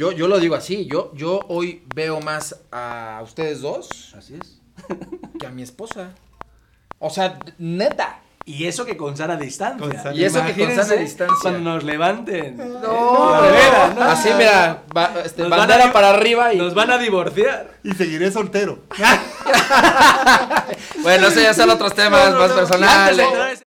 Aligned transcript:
Yo, 0.00 0.12
yo 0.12 0.28
lo 0.28 0.40
digo 0.40 0.54
así, 0.54 0.86
yo, 0.86 1.12
yo 1.14 1.40
hoy 1.48 1.82
veo 1.94 2.22
más 2.22 2.56
a 2.72 3.20
ustedes 3.22 3.60
dos 3.60 4.14
Así 4.16 4.34
es. 4.40 4.58
que 5.38 5.46
a 5.46 5.50
mi 5.50 5.60
esposa. 5.60 6.12
O 6.98 7.10
sea, 7.10 7.38
neta. 7.58 8.20
Y 8.46 8.64
eso 8.64 8.86
que 8.86 8.96
con 8.96 9.14
sana 9.18 9.36
distancia. 9.36 9.78
Con 9.78 10.16
Y 10.16 10.24
eso 10.24 10.38
que 10.42 10.52
con 10.52 10.60
Imagínense 10.62 10.84
sana 10.88 11.00
distancia. 11.02 11.36
Cuando 11.42 11.60
nos 11.74 11.84
levanten. 11.84 12.56
No, 12.56 12.80
no. 12.80 14.02
Así, 14.02 14.30
mira, 14.38 14.84
ba- 14.94 15.12
este, 15.22 15.42
Nos 15.42 15.50
van 15.50 15.58
bandera 15.60 15.90
a- 15.90 15.92
para 15.92 16.08
arriba 16.14 16.54
y... 16.54 16.56
Nos 16.56 16.72
van 16.72 16.90
a 16.92 16.96
divorciar. 16.96 17.70
Y 17.84 17.92
seguiré 17.92 18.32
soltero. 18.32 18.78
Bueno, 21.02 21.28
eso 21.28 21.40
ya 21.40 21.54
son 21.54 21.70
otros 21.70 21.94
temas 21.94 22.32
más 22.34 22.50
Antes 22.50 22.50
de 22.50 22.54
personales. 22.56 23.62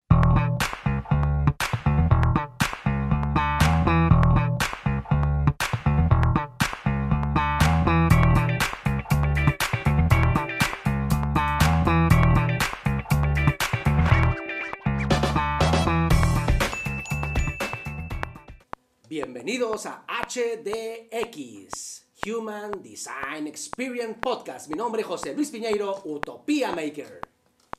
HDX, 20.32 22.04
Human 22.24 22.82
Design 22.82 23.46
Experience 23.46 24.18
Podcast. 24.18 24.66
Mi 24.70 24.76
nombre 24.76 25.02
es 25.02 25.06
José 25.06 25.34
Luis 25.34 25.50
Piñeiro, 25.50 26.00
Utopía 26.06 26.70
Maker. 26.72 27.20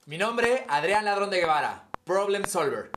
Mi 0.06 0.20
nombre, 0.20 0.64
Adrián 0.68 1.04
Ladrón 1.04 1.32
de 1.32 1.40
Guevara, 1.40 1.90
Problem 2.04 2.46
Solver. 2.46 2.92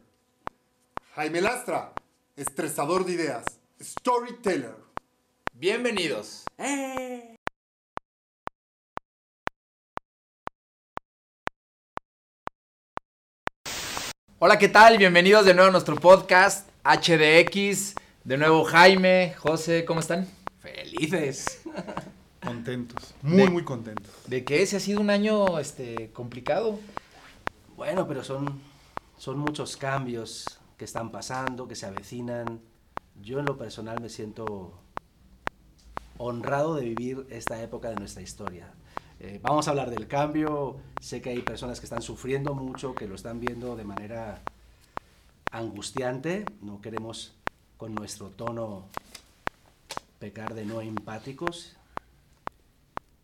Jaime 1.15 1.41
Lastra, 1.41 1.95
estresador 2.37 3.07
de 3.07 3.13
ideas, 3.13 3.47
storyteller. 3.81 4.77
Bienvenidos. 5.55 6.45
¡Eh! 6.59 7.37
Hola, 14.39 14.59
¿qué 14.59 14.69
tal? 14.69 14.99
Bienvenidos 14.99 15.47
de 15.47 15.55
nuevo 15.55 15.71
a 15.71 15.73
nuestro 15.73 15.97
podcast 15.97 16.69
HDX. 16.85 17.95
De 18.27 18.37
nuevo 18.37 18.65
Jaime, 18.65 19.35
José, 19.39 19.85
¿cómo 19.85 20.01
están? 20.01 20.27
Felices. 20.59 21.63
Contentos, 22.43 23.15
muy, 23.23 23.37
De- 23.37 23.51
muy 23.51 23.63
contentos. 23.65 24.13
¿De 24.27 24.45
qué 24.45 24.63
ese 24.63 24.79
ha 24.79 24.81
sido 24.81 25.01
un 25.01 25.11
año 25.11 25.61
este 25.61 26.11
complicado? 26.13 26.81
Bueno, 27.77 28.09
pero 28.09 28.25
son, 28.25 28.61
son 29.17 29.39
muchos 29.39 29.77
cambios 29.77 30.59
que 30.77 30.85
están 30.85 31.13
pasando, 31.13 31.69
que 31.69 31.77
se 31.77 31.87
avecinan. 31.87 32.61
Yo 33.23 33.39
en 33.39 33.45
lo 33.47 33.57
personal 33.57 34.01
me 34.01 34.09
siento 34.09 34.73
honrado 36.19 36.75
de 36.75 36.83
vivir 36.85 37.29
esta 37.31 37.63
época 37.63 37.91
de 37.91 37.95
nuestra 37.95 38.23
historia. 38.23 38.73
Eh, 39.21 39.39
vamos 39.41 39.69
a 39.69 39.71
hablar 39.71 39.89
del 39.91 40.09
cambio. 40.09 40.79
Sé 41.01 41.23
que 41.23 41.31
hay 41.31 41.43
personas 41.43 41.79
que 41.79 41.87
están 41.87 42.03
sufriendo 42.03 42.55
mucho, 42.55 42.93
que 42.97 43.07
lo 43.07 43.15
están 43.15 43.39
viendo 43.39 43.77
de 43.77 43.85
manera 43.85 44.43
angustiante. 45.53 46.45
No 46.61 46.81
queremos 46.81 47.35
con 47.77 47.95
nuestro 47.95 48.31
tono 48.31 48.87
pecar 50.19 50.55
de 50.55 50.65
no 50.65 50.81
empáticos. 50.81 51.77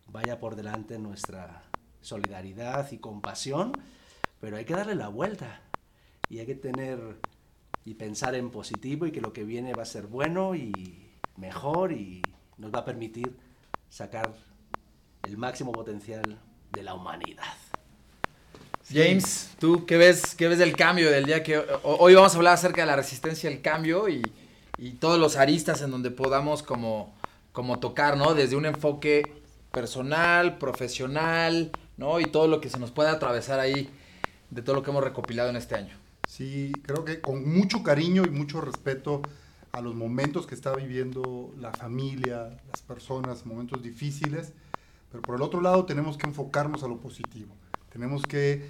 Vaya 0.07 0.39
por 0.39 0.55
delante 0.55 0.99
nuestra 0.99 1.63
solidaridad 2.01 2.91
y 2.91 2.97
compasión, 2.97 3.73
pero 4.39 4.57
hay 4.57 4.65
que 4.65 4.73
darle 4.75 4.95
la 4.95 5.07
vuelta 5.07 5.61
y 6.29 6.39
hay 6.39 6.45
que 6.45 6.55
tener 6.55 6.99
y 7.85 7.95
pensar 7.95 8.35
en 8.35 8.49
positivo 8.51 9.05
y 9.07 9.11
que 9.11 9.21
lo 9.21 9.33
que 9.33 9.43
viene 9.43 9.73
va 9.73 9.83
a 9.83 9.87
ser 9.87 10.05
bueno 10.07 10.55
y 10.55 11.09
mejor 11.37 11.91
y 11.93 12.21
nos 12.57 12.71
va 12.73 12.79
a 12.79 12.85
permitir 12.85 13.35
sacar 13.89 14.33
el 15.23 15.37
máximo 15.37 15.71
potencial 15.71 16.37
de 16.71 16.83
la 16.83 16.93
humanidad. 16.93 17.43
James, 18.91 19.49
¿tú 19.59 19.85
qué 19.85 19.97
ves, 19.97 20.35
qué 20.35 20.47
ves 20.47 20.59
del 20.59 20.75
cambio 20.75 21.09
del 21.09 21.25
día 21.25 21.41
que 21.41 21.57
ho- 21.57 21.79
hoy 21.83 22.13
vamos 22.13 22.33
a 22.33 22.37
hablar 22.37 22.53
acerca 22.53 22.81
de 22.81 22.87
la 22.87 22.95
resistencia 22.97 23.49
al 23.49 23.61
cambio 23.61 24.09
y, 24.09 24.21
y 24.77 24.91
todos 24.93 25.19
los 25.19 25.35
aristas 25.35 25.81
en 25.81 25.91
donde 25.91 26.11
podamos 26.11 26.63
como, 26.63 27.13
como 27.51 27.79
tocar, 27.79 28.17
¿no? 28.17 28.33
Desde 28.33 28.55
un 28.55 28.65
enfoque 28.65 29.43
personal, 29.71 30.57
profesional, 30.57 31.71
¿no? 31.97 32.19
Y 32.19 32.25
todo 32.25 32.47
lo 32.47 32.61
que 32.61 32.69
se 32.69 32.79
nos 32.79 32.91
puede 32.91 33.09
atravesar 33.09 33.59
ahí 33.59 33.89
de 34.49 34.61
todo 34.61 34.75
lo 34.75 34.83
que 34.83 34.91
hemos 34.91 35.03
recopilado 35.03 35.49
en 35.49 35.55
este 35.55 35.75
año. 35.75 35.95
Sí, 36.27 36.71
creo 36.83 37.05
que 37.05 37.21
con 37.21 37.47
mucho 37.47 37.83
cariño 37.83 38.23
y 38.25 38.29
mucho 38.29 38.61
respeto 38.61 39.21
a 39.71 39.81
los 39.81 39.95
momentos 39.95 40.45
que 40.45 40.55
está 40.55 40.73
viviendo 40.75 41.53
la 41.59 41.71
familia, 41.71 42.57
las 42.71 42.81
personas, 42.81 43.45
momentos 43.45 43.81
difíciles, 43.81 44.53
pero 45.11 45.21
por 45.21 45.35
el 45.35 45.41
otro 45.41 45.61
lado 45.61 45.85
tenemos 45.85 46.17
que 46.17 46.27
enfocarnos 46.27 46.83
a 46.83 46.87
lo 46.87 46.97
positivo. 46.99 47.55
Tenemos 47.91 48.23
que 48.23 48.69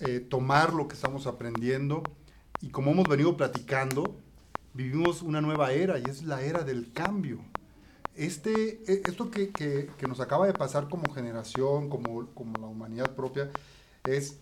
eh, 0.00 0.20
tomar 0.20 0.72
lo 0.72 0.88
que 0.88 0.94
estamos 0.94 1.26
aprendiendo 1.26 2.02
y 2.60 2.70
como 2.70 2.92
hemos 2.92 3.08
venido 3.08 3.36
platicando, 3.36 4.16
vivimos 4.74 5.22
una 5.22 5.40
nueva 5.40 5.72
era 5.72 5.98
y 5.98 6.04
es 6.04 6.22
la 6.24 6.42
era 6.42 6.62
del 6.64 6.92
cambio. 6.92 7.38
Este, 8.14 8.80
eh, 8.86 9.02
esto 9.06 9.30
que, 9.30 9.50
que- 9.50 9.88
que 9.98 10.06
nos 10.06 10.20
acaba 10.20 10.46
de 10.46 10.54
pasar 10.54 10.88
como 10.88 11.12
generación, 11.12 11.88
como, 11.88 12.26
como 12.34 12.52
la 12.60 12.66
humanidad 12.66 13.14
propia, 13.14 13.50
es 14.04 14.38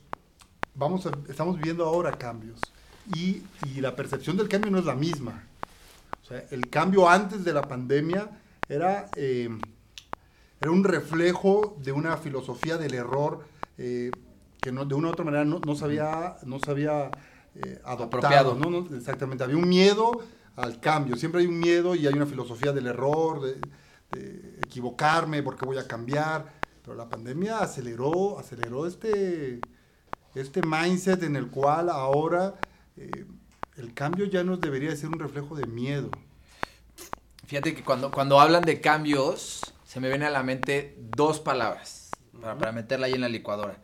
vamos 0.75 1.07
a- 1.07 1.13
estamos 1.29 1.57
viviendo 1.59 1.85
ahora 1.85 2.13
cambios 2.19 2.61
y, 3.15 3.43
y 3.75 3.81
la 3.81 3.95
percepción 3.95 4.37
del 4.37 4.49
cambio 4.49 4.71
no 4.71 4.79
es 4.79 4.85
la 4.87 4.95
misma. 4.95 5.45
O 6.23 6.27
sea, 6.27 6.45
el 6.51 6.69
cambio 6.71 7.09
antes 7.09 7.45
de 7.45 7.53
la 7.53 7.63
pandemia 7.63 8.29
era, 8.69 9.11
eh, 9.17 9.49
era 10.61 10.71
un 10.71 10.85
reflejo 10.85 11.77
de 11.83 11.93
una 11.93 12.17
filosofía 12.17 12.79
del 12.79 12.95
error 12.95 13.45
eh, 13.79 14.11
que 14.61 14.71
no, 14.73 14.85
de 14.85 14.95
una 14.95 15.09
u 15.09 15.11
otra 15.13 15.25
manera 15.25 15.45
no, 15.45 15.59
no 15.67 15.75
se 15.75 15.85
había, 15.85 16.37
no 16.45 16.59
se 16.61 16.71
había, 16.71 17.11
eh, 17.57 17.81
adoptado. 17.85 18.05
Apropiado. 18.05 18.55
¿no? 18.55 18.71
No, 18.71 18.97
Exactamente, 18.97 19.45
había 19.45 19.57
un 19.57 19.69
miedo 19.69 20.23
al 20.57 20.81
cambio, 20.81 21.17
siempre 21.17 21.41
hay 21.41 21.47
un 21.47 21.59
miedo 21.59 21.95
y 21.95 22.07
hay 22.07 22.13
una 22.15 22.27
filosofía 22.27 22.73
del 22.73 22.87
error, 22.87 23.41
de, 23.41 23.59
de 24.11 24.59
equivocarme, 24.63 25.43
porque 25.43 25.65
voy 25.65 25.79
a 25.79 25.87
cambiar. 25.87 26.61
Pero 26.83 26.97
la 26.97 27.09
pandemia 27.09 27.59
aceleró, 27.59 28.39
aceleró 28.39 28.87
este, 28.87 29.61
este 30.35 30.63
mindset 30.63 31.23
en 31.23 31.37
el 31.37 31.49
cual 31.49 31.89
ahora 31.89 32.57
eh, 32.97 33.25
el 33.77 33.95
cambio 33.95 34.27
ya 34.27 34.43
no 34.43 34.57
debería 34.57 34.91
de 34.91 34.97
ser 34.97 35.09
un 35.09 35.19
reflejo 35.19 35.55
de 35.55 35.67
miedo. 35.67 36.11
Fíjate 37.47 37.75
que 37.75 37.85
cuando, 37.85 38.11
cuando 38.11 38.41
hablan 38.41 38.63
de 38.63 38.81
cambios, 38.81 39.61
se 39.85 40.01
me 40.01 40.09
viene 40.09 40.27
a 40.27 40.31
la 40.31 40.43
mente 40.43 40.97
dos 40.99 41.39
palabras 41.39 42.11
para, 42.41 42.59
para 42.59 42.73
meterla 42.73 43.07
ahí 43.07 43.13
en 43.13 43.21
la 43.21 43.29
licuadora. 43.29 43.77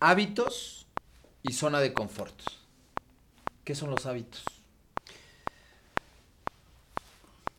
Hábitos 0.00 0.86
y 1.42 1.52
zona 1.52 1.80
de 1.80 1.92
confort. 1.92 2.34
¿Qué 3.66 3.74
son 3.74 3.90
los 3.90 4.06
hábitos? 4.06 4.44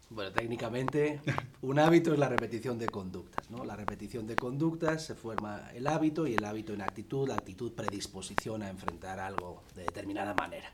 Bueno, 0.10 0.32
técnicamente, 0.32 1.20
un 1.62 1.80
hábito 1.80 2.14
es 2.14 2.18
la 2.18 2.30
repetición 2.30 2.80
de 2.80 2.88
conductas, 2.88 3.52
¿no? 3.52 3.66
La 3.66 3.76
repetición 3.76 4.26
de 4.26 4.38
conductas 4.38 5.04
se 5.04 5.16
forma 5.16 5.70
el 5.74 5.86
hábito 5.86 6.26
y 6.26 6.36
el 6.36 6.46
hábito 6.46 6.74
en 6.74 6.82
actitud, 6.82 7.28
la 7.28 7.34
actitud 7.34 7.74
predisposición 7.74 8.64
a 8.64 8.70
enfrentar 8.70 9.20
algo 9.20 9.64
de 9.76 9.84
determinada 9.84 10.34
manera. 10.34 10.72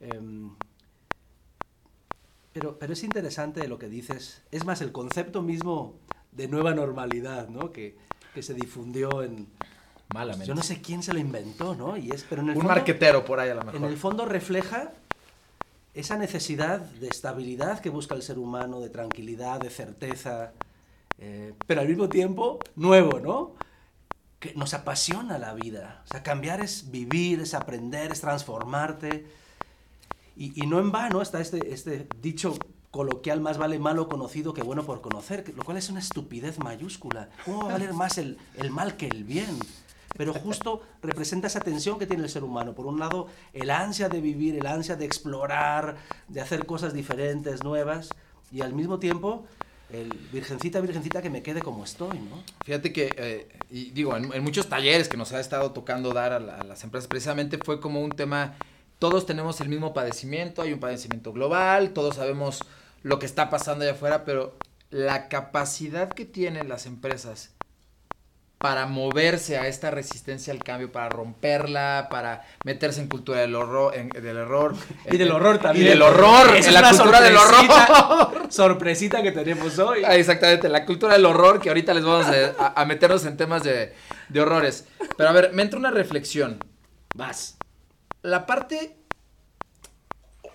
Em, 0.00 0.56
pero, 2.54 2.78
pero 2.78 2.94
es 2.94 3.04
interesante 3.04 3.68
lo 3.68 3.78
que 3.78 3.90
dices, 3.90 4.44
es 4.50 4.64
más 4.64 4.80
el 4.80 4.92
concepto 4.92 5.42
mismo 5.42 5.98
de 6.32 6.48
nueva 6.48 6.72
normalidad, 6.72 7.50
¿no? 7.50 7.70
Que, 7.70 7.98
que 8.32 8.42
se 8.42 8.54
difundió 8.54 9.22
en... 9.22 9.46
Malamente. 10.12 10.46
Yo 10.46 10.54
no 10.54 10.62
sé 10.62 10.80
quién 10.82 11.02
se 11.02 11.12
lo 11.12 11.18
inventó, 11.20 11.74
¿no? 11.74 11.96
Y 11.96 12.10
es, 12.10 12.24
pero 12.28 12.42
en 12.42 12.48
el 12.50 12.56
Un 12.56 12.62
fondo- 12.62 12.74
marquetero 12.74 13.24
por 13.24 13.38
ahí 13.40 13.50
a 13.50 13.54
lo 13.54 13.62
mejor. 13.62 13.76
en 13.76 13.84
el 13.84 13.96
fondo 13.96 14.24
refleja 14.26 14.92
esa 15.94 16.16
necesidad 16.16 16.80
de 16.80 17.08
estabilidad 17.08 17.80
que 17.80 17.90
busca 17.90 18.14
el 18.14 18.22
ser 18.22 18.38
humano, 18.38 18.80
de 18.80 18.88
tranquilidad, 18.90 19.60
de 19.60 19.70
certeza, 19.70 20.52
eh, 21.18 21.54
pero 21.66 21.80
al 21.80 21.88
mismo 21.88 22.08
tiempo 22.08 22.58
nuevo, 22.76 23.20
¿no? 23.20 23.52
Que 24.38 24.54
nos 24.54 24.72
apasiona 24.74 25.38
la 25.38 25.52
vida. 25.54 26.02
O 26.06 26.08
sea, 26.08 26.22
cambiar 26.22 26.60
es 26.60 26.90
vivir, 26.90 27.40
es 27.40 27.54
aprender, 27.54 28.10
es 28.12 28.20
transformarte. 28.20 29.26
Y, 30.36 30.60
y 30.62 30.66
no 30.66 30.78
en 30.80 30.90
vano 30.90 31.20
está 31.22 31.40
este, 31.40 31.72
este 31.74 32.08
dicho 32.22 32.56
coloquial, 32.90 33.40
más 33.40 33.58
vale 33.58 33.78
malo 33.78 34.08
conocido 34.08 34.54
que 34.54 34.62
bueno 34.62 34.84
por 34.84 35.00
conocer, 35.02 35.52
lo 35.56 35.62
cual 35.64 35.76
es 35.76 35.90
una 35.90 36.00
estupidez 36.00 36.58
mayúscula. 36.58 37.28
¿Cómo 37.44 37.58
va 37.64 37.70
a 37.70 37.72
valer 37.74 37.92
más 37.92 38.16
el, 38.18 38.38
el 38.56 38.70
mal 38.70 38.96
que 38.96 39.06
el 39.06 39.22
bien? 39.24 39.58
Pero 40.16 40.34
justo 40.34 40.82
representa 41.02 41.46
esa 41.46 41.60
tensión 41.60 41.98
que 41.98 42.06
tiene 42.06 42.24
el 42.24 42.28
ser 42.28 42.44
humano. 42.44 42.74
Por 42.74 42.86
un 42.86 42.98
lado, 42.98 43.28
el 43.52 43.70
ansia 43.70 44.08
de 44.08 44.20
vivir, 44.20 44.56
el 44.56 44.66
ansia 44.66 44.96
de 44.96 45.04
explorar, 45.04 45.96
de 46.28 46.40
hacer 46.40 46.66
cosas 46.66 46.92
diferentes, 46.92 47.62
nuevas, 47.62 48.10
y 48.52 48.62
al 48.62 48.74
mismo 48.74 48.98
tiempo, 48.98 49.46
el 49.92 50.08
virgencita, 50.32 50.80
virgencita, 50.80 51.22
que 51.22 51.30
me 51.30 51.42
quede 51.42 51.62
como 51.62 51.84
estoy, 51.84 52.18
¿no? 52.18 52.42
Fíjate 52.64 52.92
que, 52.92 53.14
eh, 53.16 53.48
digo, 53.92 54.16
en, 54.16 54.42
muchos 54.42 54.68
talleres 54.68 55.08
que 55.08 55.16
nos 55.16 55.32
ha 55.32 55.40
estado 55.40 55.72
tocando 55.72 56.12
dar 56.12 56.32
a, 56.32 56.36
a 56.36 56.64
las 56.64 56.82
empresas, 56.84 57.08
precisamente 57.08 57.58
fue 57.58 57.80
como 57.80 58.00
un 58.00 58.10
tema, 58.10 58.56
todos 58.98 59.26
tenemos 59.26 59.60
el 59.60 59.68
mismo 59.68 59.94
padecimiento, 59.94 60.62
hay 60.62 60.72
un 60.72 60.80
padecimiento 60.80 61.32
global, 61.32 61.92
todos 61.92 62.16
sabemos 62.16 62.64
lo 63.02 63.18
que 63.18 63.26
está 63.26 63.50
pasando 63.50 63.84
allá 63.84 63.92
afuera, 63.92 64.24
pero 64.24 64.56
la 64.90 65.28
capacidad 65.28 66.12
que 66.12 66.24
tienen 66.24 66.68
las 66.68 66.86
empresas 66.86 67.50
para 68.60 68.84
moverse 68.84 69.56
a 69.56 69.66
esta 69.68 69.90
resistencia 69.90 70.52
al 70.52 70.62
cambio, 70.62 70.92
para 70.92 71.08
romperla, 71.08 72.08
para 72.10 72.44
meterse 72.62 73.00
en 73.00 73.08
cultura 73.08 73.40
del 73.40 73.54
horror, 73.54 73.94
en- 73.96 74.10
del 74.10 74.36
error. 74.36 74.74
Y 75.10 75.16
del 75.16 75.30
horror 75.32 75.56
también. 75.56 75.86
Y 75.86 75.88
del 75.88 76.02
horror, 76.02 76.54
en 76.54 76.74
la 76.74 76.90
cultura 76.90 77.22
del 77.22 77.36
horror. 77.38 78.52
Sorpresita 78.52 79.22
que 79.22 79.32
tenemos 79.32 79.78
hoy. 79.78 80.02
Ah, 80.04 80.14
Exactamente, 80.14 80.68
la 80.68 80.84
cultura 80.84 81.14
del 81.14 81.24
horror, 81.24 81.58
que 81.58 81.70
ahorita 81.70 81.94
les 81.94 82.04
vamos 82.04 82.26
a, 82.58 82.84
meternos 82.84 83.24
en 83.24 83.38
temas 83.38 83.62
de, 83.62 83.94
de 84.28 84.40
horrores. 84.42 84.84
Pero 85.16 85.30
a 85.30 85.32
ver, 85.32 85.54
me 85.54 85.62
entra 85.62 85.78
una 85.78 85.90
reflexión. 85.90 86.62
Vas. 87.14 87.56
La 88.20 88.44
parte... 88.44 88.98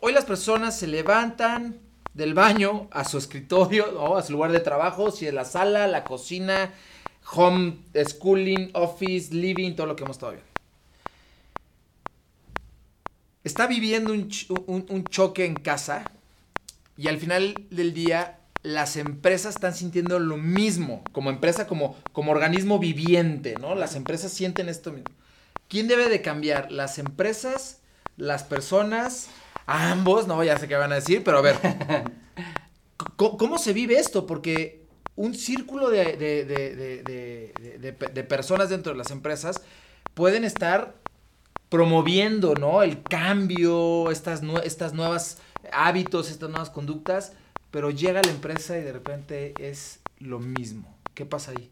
Hoy 0.01 0.13
las 0.13 0.25
personas 0.25 0.77
se 0.77 0.85
levantan 0.85 1.79
del 2.13 2.35
baño 2.35 2.87
a 2.91 3.03
su 3.03 3.17
escritorio, 3.17 3.91
¿no? 3.93 4.15
a 4.15 4.21
su 4.21 4.33
lugar 4.33 4.51
de 4.51 4.59
trabajo, 4.59 5.09
si 5.09 5.25
es 5.25 5.33
la 5.33 5.43
sala, 5.43 5.87
la 5.87 6.03
cocina, 6.03 6.71
home, 7.33 7.77
schooling, 8.05 8.71
office, 8.73 9.33
living, 9.33 9.75
todo 9.75 9.87
lo 9.87 9.95
que 9.95 10.03
hemos 10.03 10.17
estado 10.17 10.33
viendo. 10.33 10.49
Está 13.43 13.67
viviendo 13.67 14.11
un, 14.13 14.29
un- 14.67 14.85
un 14.89 15.03
choque 15.05 15.45
en 15.45 15.53
casa 15.55 16.11
y 16.97 17.07
al 17.09 17.17
final 17.19 17.55
del 17.71 17.93
día 17.93 18.39
las 18.63 18.97
empresas 18.97 19.55
están 19.55 19.75
sintiendo 19.75 20.19
lo 20.19 20.37
mismo, 20.37 21.03
como 21.11 21.29
empresa, 21.29 21.67
como, 21.67 21.97
como 22.13 22.31
organismo 22.31 22.79
viviente, 22.79 23.55
¿no? 23.59 23.75
Las 23.75 23.95
empresas 23.95 24.31
sienten 24.33 24.69
esto 24.69 24.91
mismo. 24.91 25.09
¿Quién 25.69 25.87
debe 25.87 26.09
de 26.09 26.21
cambiar? 26.21 26.71
¿Las 26.71 26.99
empresas? 26.99 27.81
¿Las 28.17 28.43
personas? 28.43 29.29
Ambos, 29.67 30.27
no, 30.27 30.43
ya 30.43 30.57
sé 30.59 30.67
qué 30.67 30.75
van 30.75 30.91
a 30.93 30.95
decir, 30.95 31.23
pero 31.23 31.39
a 31.39 31.41
ver. 31.41 31.57
¿Cómo, 33.15 33.37
cómo 33.37 33.57
se 33.57 33.73
vive 33.73 33.99
esto? 33.99 34.25
Porque 34.25 34.84
un 35.15 35.33
círculo 35.33 35.89
de, 35.89 36.17
de- 36.17 36.45
de- 36.45 36.75
de- 36.75 37.03
de- 37.03 37.53
de- 37.79 37.91
de- 37.91 38.07
de 38.13 38.23
personas 38.23 38.69
dentro 38.69 38.91
de 38.91 38.97
las 38.97 39.11
empresas 39.11 39.61
pueden 40.13 40.43
estar 40.43 40.95
promoviendo, 41.69 42.53
¿no? 42.55 42.83
El 42.83 43.01
cambio, 43.03 44.11
estas, 44.11 44.43
nue- 44.43 44.63
estas 44.63 44.93
nuevas 44.93 45.39
hábitos, 45.71 46.29
estas 46.29 46.49
nuevas 46.49 46.69
conductas, 46.69 47.33
pero 47.71 47.89
llega 47.89 48.21
la 48.21 48.29
empresa 48.31 48.77
y 48.77 48.81
de 48.81 48.93
repente 48.93 49.53
es 49.57 49.99
lo 50.19 50.39
mismo. 50.39 50.95
¿Qué 51.13 51.25
pasa 51.25 51.51
ahí? 51.51 51.71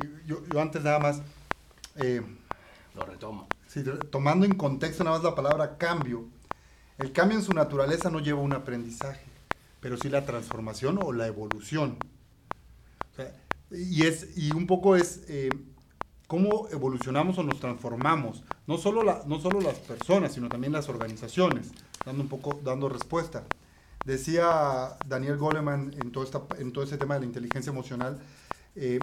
Sí, 0.00 0.08
yo, 0.26 0.42
yo 0.52 0.60
antes 0.60 0.82
nada 0.82 0.98
más, 0.98 1.22
eh, 1.96 2.22
Lo 2.94 3.04
retomo. 3.04 3.48
sí, 3.66 3.82
tomando 4.10 4.46
en 4.46 4.54
contexto 4.54 5.04
nada 5.04 5.16
más 5.16 5.24
la 5.24 5.34
palabra 5.34 5.76
cambio, 5.78 6.26
el 6.98 7.12
cambio 7.12 7.38
en 7.38 7.44
su 7.44 7.52
naturaleza 7.52 8.10
no 8.10 8.20
lleva 8.20 8.40
un 8.40 8.52
aprendizaje, 8.52 9.24
pero 9.80 9.96
sí 9.96 10.08
la 10.08 10.24
transformación 10.24 10.98
o 11.02 11.12
la 11.12 11.26
evolución. 11.26 11.96
Y, 13.72 14.02
es, 14.04 14.36
y 14.36 14.50
un 14.52 14.66
poco 14.66 14.96
es 14.96 15.22
eh, 15.28 15.48
cómo 16.26 16.68
evolucionamos 16.72 17.38
o 17.38 17.42
nos 17.44 17.60
transformamos, 17.60 18.42
no 18.66 18.78
solo, 18.78 19.04
la, 19.04 19.22
no 19.26 19.38
solo 19.40 19.60
las 19.60 19.78
personas, 19.78 20.32
sino 20.32 20.48
también 20.48 20.72
las 20.72 20.88
organizaciones, 20.88 21.70
dando 22.04 22.22
un 22.22 22.28
poco, 22.28 22.58
dando 22.64 22.88
respuesta. 22.88 23.44
Decía 24.04 24.96
Daniel 25.06 25.36
Goleman 25.36 25.92
en 26.00 26.10
todo, 26.10 26.24
esta, 26.24 26.42
en 26.58 26.72
todo 26.72 26.82
ese 26.84 26.98
tema 26.98 27.14
de 27.14 27.20
la 27.20 27.26
inteligencia 27.26 27.70
emocional, 27.70 28.18
eh, 28.74 28.98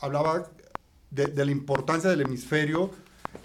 hablaba 0.00 0.48
de, 1.10 1.26
de 1.26 1.44
la 1.44 1.52
importancia 1.52 2.10
del 2.10 2.22
hemisferio 2.22 2.90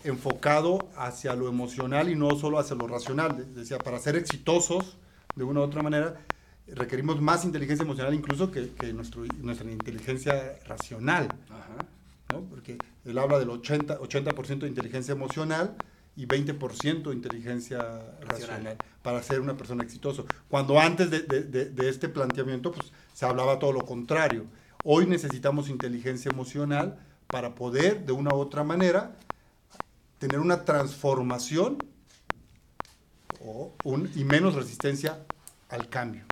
enfocado 0.04 0.90
hacia 0.96 1.36
lo 1.36 1.48
emocional 1.48 2.10
y 2.10 2.16
no 2.16 2.36
solo 2.38 2.58
hacia 2.60 2.76
lo 2.76 2.88
racional. 2.88 3.38
De- 3.38 3.46
Decía, 3.46 3.78
para 3.78 4.00
ser 4.00 4.16
exitosos 4.16 4.98
de 5.36 5.44
una 5.44 5.60
u 5.60 5.64
otra 5.64 5.84
manera, 5.84 6.16
requerimos 6.76 7.22
más 7.22 7.46
inteligencia 7.46 7.84
emocional 7.84 8.14
incluso 8.14 8.52
que, 8.52 8.70
que 8.74 8.94
nuestro- 8.94 9.24
nuestra 9.42 9.70
inteligencia 9.72 10.58
racional. 10.66 11.28
Ajá. 11.50 11.86
¿no? 12.32 12.42
Porque 12.42 12.78
él 13.06 13.18
habla 13.18 13.40
del 13.40 13.50
80%, 13.50 13.98
80 14.02 14.34
de 14.66 14.68
inteligencia 14.68 15.12
emocional 15.14 15.76
y 16.16 16.28
20% 16.28 17.10
de 17.10 17.16
inteligencia 17.16 17.80
racional, 18.22 18.28
Racional. 18.64 18.78
para 19.02 19.24
ser 19.24 19.40
una 19.42 19.56
persona 19.58 19.84
exitosa. 19.84 20.24
Cuando 20.48 20.80
antes 20.80 21.10
de, 21.10 21.22
de- 21.22 21.44
de- 21.44 21.66
de 21.70 21.90
este 21.90 22.08
planteamiento 22.10 22.72
pues, 22.72 22.92
se 23.14 23.26
hablaba 23.26 23.58
todo 23.58 23.72
lo 23.74 23.86
contrario. 23.86 24.46
Hoy 24.84 25.08
necesitamos 25.08 25.70
inteligencia 25.70 26.30
emocional 26.32 27.00
para 27.28 27.56
poder, 27.56 28.06
de 28.06 28.12
una 28.12 28.34
u 28.34 28.38
otra 28.40 28.64
manera, 28.64 29.16
tener 30.20 30.40
una 30.40 30.66
transformación 30.66 31.78
o 33.44 33.74
un- 33.84 34.10
y 34.16 34.24
menos 34.24 34.56
resistencia 34.56 35.20
al 35.70 35.90
cambio. 35.90 36.24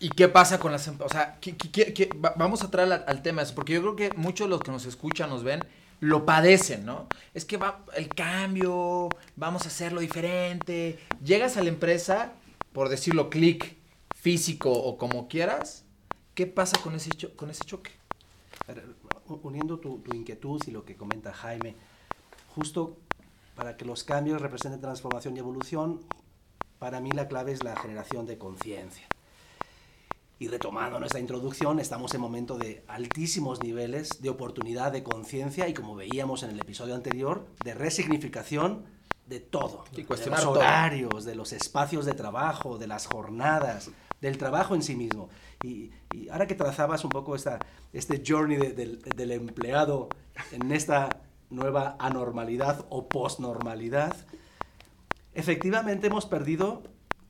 ¿Y 0.00 0.08
qué 0.08 0.28
pasa 0.28 0.58
con 0.58 0.72
las 0.72 0.86
empresas? 0.88 1.12
O 1.12 1.14
sea, 1.14 1.38
¿qué- 1.40 1.56
qué- 1.56 1.70
qué- 1.70 1.92
qué- 1.92 2.06
va- 2.18 2.32
vamos 2.36 2.62
a 2.62 2.70
traer 2.70 3.04
al, 3.06 3.22
tema 3.22 3.42
eso, 3.42 3.54
porque 3.54 3.74
yo 3.74 3.82
creo 3.82 3.96
que 3.96 4.10
muchos 4.16 4.46
de 4.46 4.50
los 4.50 4.60
que 4.60 4.70
nos 4.72 4.86
escuchan, 4.86 5.28
nos 5.28 5.44
ven, 5.44 5.62
lo 6.00 6.24
padecen, 6.24 6.86
¿no? 6.86 7.06
Es 7.34 7.44
que 7.44 7.58
va 7.58 7.84
el 7.94 8.08
cambio, 8.08 9.10
vamos 9.36 9.64
a 9.64 9.68
hacerlo 9.68 10.00
diferente. 10.00 10.98
Llegas 11.22 11.58
a 11.58 11.62
la 11.62 11.68
empresa, 11.68 12.32
por 12.72 12.88
decirlo, 12.88 13.28
clic 13.28 13.76
físico 14.14 14.72
o 14.72 14.96
como 14.96 15.28
quieras, 15.28 15.84
¿qué 16.34 16.46
pasa 16.46 16.80
con 16.82 16.94
ese, 16.94 17.10
choque? 17.10 17.90
Uniendo 19.42 19.78
tu, 19.78 19.98
tu 19.98 20.16
inquietud 20.16 20.62
y 20.66 20.70
lo 20.70 20.84
que 20.86 20.96
comenta 20.96 21.32
Jaime, 21.34 21.76
justo 22.54 22.96
para 23.54 23.76
que 23.76 23.84
los 23.84 24.02
cambios 24.04 24.40
representen 24.40 24.80
transformación 24.80 25.36
y 25.36 25.40
evolución, 25.40 26.00
para 26.78 27.00
mí 27.00 27.10
la 27.12 27.28
clave 27.28 27.52
es 27.52 27.62
la 27.62 27.76
generación 27.76 28.24
de 28.24 28.38
conciencia. 28.38 29.09
Y 30.40 30.48
retomando 30.48 30.98
nuestra 30.98 31.20
introducción, 31.20 31.78
estamos 31.80 32.14
en 32.14 32.20
momento 32.22 32.56
de 32.56 32.82
altísimos 32.88 33.62
niveles 33.62 34.22
de 34.22 34.30
oportunidad 34.30 34.90
de 34.90 35.02
conciencia 35.02 35.68
y 35.68 35.74
como 35.74 35.94
veíamos 35.94 36.42
en 36.42 36.48
el 36.50 36.58
episodio 36.58 36.94
anterior, 36.94 37.46
de 37.62 37.74
resignificación 37.74 38.86
de 39.26 39.38
todo. 39.40 39.84
Sí, 39.94 40.02
cuestionar 40.04 40.40
de 40.40 40.46
los 40.46 40.54
todo. 40.54 40.62
horarios, 40.62 41.24
de 41.26 41.34
los 41.34 41.52
espacios 41.52 42.06
de 42.06 42.14
trabajo, 42.14 42.78
de 42.78 42.86
las 42.86 43.06
jornadas, 43.06 43.90
del 44.22 44.38
trabajo 44.38 44.74
en 44.74 44.82
sí 44.82 44.96
mismo. 44.96 45.28
Y, 45.62 45.90
y 46.10 46.30
ahora 46.30 46.46
que 46.46 46.54
trazabas 46.54 47.04
un 47.04 47.10
poco 47.10 47.36
esta, 47.36 47.58
este 47.92 48.22
journey 48.26 48.56
de- 48.56 48.72
del, 48.72 49.02
del 49.02 49.32
empleado 49.32 50.08
en 50.52 50.72
esta 50.72 51.20
nueva 51.50 51.96
anormalidad 51.98 52.86
o 52.88 53.10
postnormalidad, 53.10 54.16
efectivamente 55.34 56.06
hemos 56.06 56.24
perdido 56.24 56.82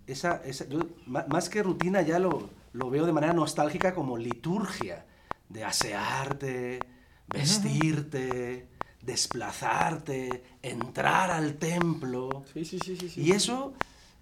esa, 0.06 0.40
esa- 0.44 0.68
yo, 0.68 0.78
más 1.06 1.48
que 1.48 1.62
rutina 1.64 2.02
ya 2.02 2.20
lo, 2.20 2.48
lo 2.72 2.90
veo 2.90 3.06
de 3.06 3.12
manera 3.12 3.32
nostálgica 3.32 3.94
como 3.94 4.16
liturgia, 4.16 5.06
de 5.48 5.64
asearte, 5.64 6.80
vestirte, 7.26 8.68
desplazarte, 9.02 10.44
entrar 10.62 11.30
al 11.30 11.54
templo. 11.54 12.44
Sí, 12.52 12.64
sí, 12.64 12.78
sí, 12.78 12.96
sí. 12.96 13.20
Y 13.20 13.32
eso, 13.32 13.72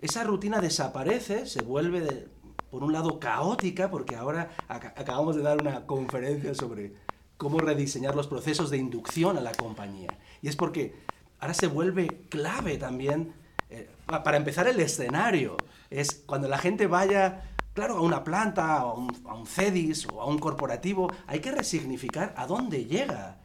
esa 0.00 0.24
rutina 0.24 0.60
desaparece, 0.60 1.46
se 1.46 1.62
vuelve, 1.62 2.00
de- 2.00 2.28
por 2.70 2.84
un 2.84 2.92
lado, 2.92 3.18
caótica, 3.18 3.90
porque 3.90 4.14
ahora 4.16 4.50
aca- 4.68 4.94
acabamos 4.96 5.36
de 5.36 5.42
dar 5.42 5.60
una 5.60 5.86
conferencia 5.86 6.54
sobre 6.54 6.92
cómo 7.36 7.58
rediseñar 7.60 8.14
los 8.14 8.26
procesos 8.26 8.70
de 8.70 8.76
inducción 8.78 9.36
a 9.38 9.40
la 9.40 9.52
compañía. 9.52 10.18
Y 10.42 10.48
es 10.48 10.56
porque 10.56 10.94
ahora 11.40 11.54
se 11.54 11.66
vuelve 11.66 12.06
clave 12.28 12.76
también, 12.76 13.32
eh, 13.70 13.88
pa- 14.06 14.22
para 14.22 14.36
empezar, 14.36 14.68
el 14.68 14.80
escenario. 14.80 15.56
Es 15.90 16.22
cuando 16.26 16.46
la 16.48 16.58
gente 16.58 16.86
vaya, 16.86 17.42
claro, 17.78 17.96
a 17.98 18.00
una 18.00 18.24
planta, 18.24 18.74
a 18.78 18.92
un, 18.92 19.08
a 19.28 19.34
un 19.36 19.46
CEDIS 19.46 20.08
o 20.12 20.20
a 20.20 20.26
un 20.26 20.40
corporativo, 20.40 21.12
hay 21.28 21.38
que 21.38 21.52
resignificar 21.52 22.34
a 22.36 22.44
dónde 22.48 22.86
llega. 22.86 23.38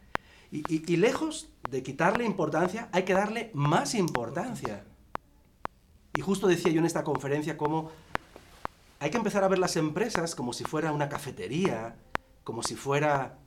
Y, 0.50 0.58
y- 0.74 0.82
y 0.92 0.96
lejos 0.96 1.50
de 1.70 1.84
quitarle 1.84 2.24
importancia, 2.24 2.88
hay 2.90 3.04
que 3.04 3.14
darle 3.14 3.52
más 3.54 3.94
importancia. 3.94 4.82
Y 6.16 6.20
justo 6.20 6.48
decía 6.48 6.72
yo 6.72 6.80
en 6.80 6.86
esta 6.86 7.04
conferencia 7.04 7.56
cómo 7.56 7.92
hay 8.98 9.10
que 9.10 9.18
empezar 9.18 9.44
a 9.44 9.48
ver 9.48 9.60
las 9.60 9.76
empresas 9.76 10.34
como 10.34 10.52
si 10.52 10.64
fuera 10.64 10.90
una 10.90 11.08
cafetería, 11.08 11.94
como 12.42 12.64
si 12.64 12.74
fuera 12.74 13.38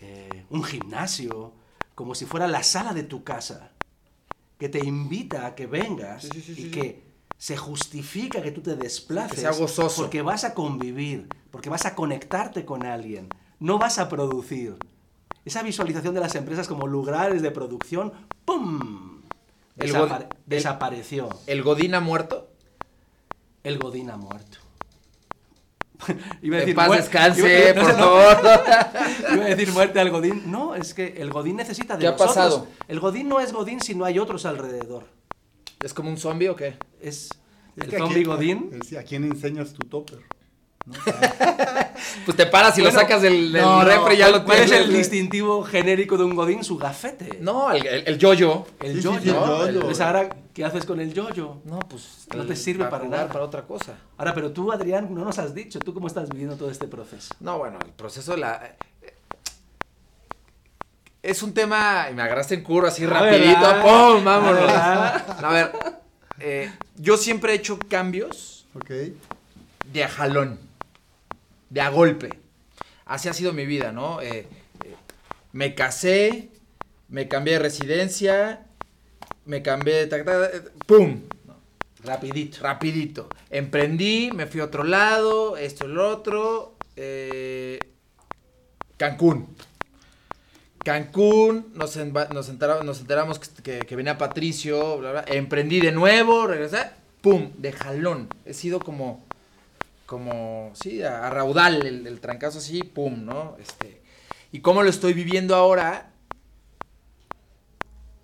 eh, 0.00 0.46
un 0.48 0.64
gimnasio, 0.64 1.52
como 1.94 2.14
si 2.14 2.24
fuera 2.24 2.48
la 2.48 2.62
sala 2.62 2.94
de 2.94 3.02
tu 3.02 3.22
casa, 3.22 3.72
que 4.58 4.70
te 4.70 4.78
invita 4.82 5.44
a 5.44 5.54
que 5.54 5.66
vengas 5.66 6.22
Sí, 6.24 6.40
sí, 6.40 6.54
sí, 6.54 6.68
y 6.68 6.70
que 6.70 7.09
se 7.40 7.56
justifica 7.56 8.42
que 8.42 8.50
tú 8.50 8.60
te 8.60 8.76
desplaces 8.76 9.32
Que 9.36 9.40
sea 9.40 9.52
gozoso. 9.52 10.02
porque 10.02 10.20
vas 10.20 10.44
a 10.44 10.52
convivir, 10.52 11.26
porque 11.50 11.70
vas 11.70 11.86
a 11.86 11.94
conectarte 11.94 12.66
con 12.66 12.84
alguien, 12.84 13.30
no 13.58 13.78
vas 13.78 13.98
a 13.98 14.10
producir. 14.10 14.76
Esa 15.46 15.62
visualización 15.62 16.12
de 16.14 16.20
las 16.20 16.34
empresas 16.34 16.68
como 16.68 16.86
lugares 16.86 17.40
de 17.40 17.50
producción, 17.50 18.12
¡pum! 18.44 19.22
Desapare- 19.74 20.24
el- 20.30 20.36
desapareció. 20.44 21.30
¿El 21.46 21.62
Godín 21.62 21.94
ha 21.94 22.00
muerto? 22.00 22.50
El 23.64 23.78
Godín 23.78 24.10
ha 24.10 24.18
muerto. 24.18 24.58
Iba 26.42 26.58
En 26.62 26.74
paz 26.74 26.88
muer- 26.88 26.96
descanse, 26.98 27.70
iba- 27.70 27.82
no, 27.82 27.88
por 27.88 27.98
no. 27.98 28.04
favor. 28.04 28.56
Iba 29.34 29.44
a 29.44 29.48
decir 29.48 29.72
muerte 29.72 29.98
al 29.98 30.10
Godín. 30.10 30.42
No, 30.50 30.74
es 30.74 30.92
que 30.92 31.06
el 31.22 31.30
Godín 31.30 31.56
necesita 31.56 31.94
de 31.96 32.00
¿Qué 32.00 32.08
ha 32.08 32.10
nosotros. 32.12 32.34
pasado? 32.34 32.66
El 32.86 33.00
Godín 33.00 33.30
no 33.30 33.40
es 33.40 33.52
Godín 33.54 33.80
si 33.80 33.94
no 33.94 34.04
hay 34.04 34.18
otros 34.18 34.44
alrededor. 34.44 35.06
¿Es 35.82 35.94
como 35.94 36.10
un 36.10 36.16
zombie 36.18 36.48
o 36.48 36.56
qué? 36.56 36.76
Es 37.00 37.28
Es 37.76 37.84
el 37.92 37.98
zombie 37.98 38.24
Godín. 38.24 38.68
es 38.72 38.80
decir, 38.80 38.98
¿A 38.98 39.02
quién 39.02 39.24
enseñas 39.24 39.72
tu 39.72 39.86
topper? 39.86 40.18
¿no? 40.86 40.94
Pues 42.24 42.36
te 42.36 42.46
paras 42.46 42.76
y 42.78 42.82
lo 42.82 42.90
sacas 42.90 43.20
del, 43.22 43.52
del 43.52 43.62
no, 43.62 44.12
y 44.12 44.16
ya 44.16 44.30
lo 44.30 44.44
¿Cuál 44.44 44.60
es 44.60 44.72
el 44.72 44.90
distintivo 44.92 45.62
genérico 45.62 46.16
de 46.16 46.24
un 46.24 46.34
godín? 46.34 46.64
Su 46.64 46.78
gafete. 46.78 47.38
No, 47.40 47.70
el, 47.72 47.86
el 47.86 48.18
yo-yo. 48.18 48.66
El 48.80 48.94
Sí, 48.94 48.98
sí, 48.98 49.04
yoyo. 49.04 49.20
sí, 49.20 49.26
yoyo. 49.28 49.80
Pues 49.82 50.00
ahora, 50.00 50.28
¿qué 50.54 50.64
haces 50.64 50.86
con 50.86 50.98
el 51.00 51.12
yoyo? 51.12 51.58
No, 51.64 51.78
pues 51.80 52.26
No 52.34 52.44
te 52.46 52.56
sirve 52.56 52.84
para 52.86 53.04
jugar, 53.04 53.20
nada. 53.20 53.32
para 53.32 53.44
otra 53.44 53.62
cosa. 53.66 53.98
Ahora, 54.16 54.34
pero 54.34 54.50
tú, 54.50 54.72
Adrián, 54.72 55.14
no 55.14 55.24
nos 55.24 55.38
has 55.38 55.54
dicho, 55.54 55.78
¿tú 55.78 55.92
cómo 55.92 56.06
estás 56.06 56.28
viviendo 56.30 56.56
todo 56.56 56.70
este 56.70 56.88
proceso? 56.88 57.34
No, 57.40 57.58
bueno, 57.58 57.78
el 57.84 57.92
proceso 57.92 58.32
de 58.32 58.38
la... 58.38 58.76
Es 61.22 61.42
un 61.42 61.52
tema, 61.52 62.08
y 62.10 62.14
me 62.14 62.22
agarraste 62.22 62.54
en 62.54 62.62
curva 62.62 62.88
así 62.88 63.04
Ah, 63.04 63.08
rapidito, 63.08 63.60
¿verdad? 63.60 63.82
¡pum! 63.82 64.24
Vámonos. 64.24 64.60
¿Verdad? 64.60 65.44
A 65.44 65.52
ver, 65.52 65.72
eh, 66.38 66.72
yo 66.96 67.16
siempre 67.18 67.52
he 67.52 67.56
hecho 67.56 67.78
cambios 67.78 68.66
Ok. 68.74 68.90
de 69.92 70.04
a 70.04 70.08
jalón, 70.08 70.58
de 71.68 71.80
a 71.82 71.90
golpe. 71.90 72.30
Así 73.04 73.28
ha 73.28 73.34
sido 73.34 73.52
mi 73.52 73.66
vida, 73.66 73.92
¿no? 73.92 74.22
Eh, 74.22 74.46
eh, 74.84 74.94
me 75.52 75.74
casé, 75.74 76.48
me 77.08 77.28
cambié 77.28 77.54
de 77.54 77.58
residencia, 77.60 78.66
me 79.44 79.62
cambié 79.62 79.94
de... 79.94 80.06
tac, 80.06 80.24
tac, 80.24 80.52
tac, 80.52 80.72
¡Pum! 80.86 81.20
Rapidito. 82.02 82.62
Rapidito. 82.62 83.28
Emprendí, 83.50 84.30
me 84.32 84.46
fui 84.46 84.60
a 84.60 84.64
otro 84.64 84.84
lado, 84.84 85.58
esto, 85.58 85.84
el 85.84 85.98
otro. 85.98 86.76
eh, 86.96 87.78
Cancún. 88.96 89.54
Cancún, 90.84 91.72
nos, 91.74 91.96
nos, 91.96 92.48
entera- 92.48 92.82
nos 92.82 93.00
enteramos 93.00 93.38
que, 93.38 93.80
venía 93.96 94.16
Patricio, 94.18 94.98
bla, 94.98 95.12
bla, 95.12 95.24
emprendí 95.28 95.80
de 95.80 95.92
nuevo, 95.92 96.46
regresé, 96.46 96.78
¡pum! 97.20 97.50
De 97.58 97.72
jalón. 97.72 98.28
He 98.46 98.54
sido 98.54 98.80
como, 98.80 99.22
como, 100.06 100.70
sí, 100.74 101.02
a, 101.02 101.28
raudal 101.30 101.86
el, 101.86 102.06
el 102.06 102.20
trancazo 102.20 102.58
así, 102.58 102.82
¡pum! 102.82 103.24
¿no? 103.26 103.56
Este, 103.60 104.00
y 104.52 104.60
cómo 104.60 104.82
lo 104.82 104.88
estoy 104.90 105.12
viviendo 105.12 105.54
ahora, 105.54 106.10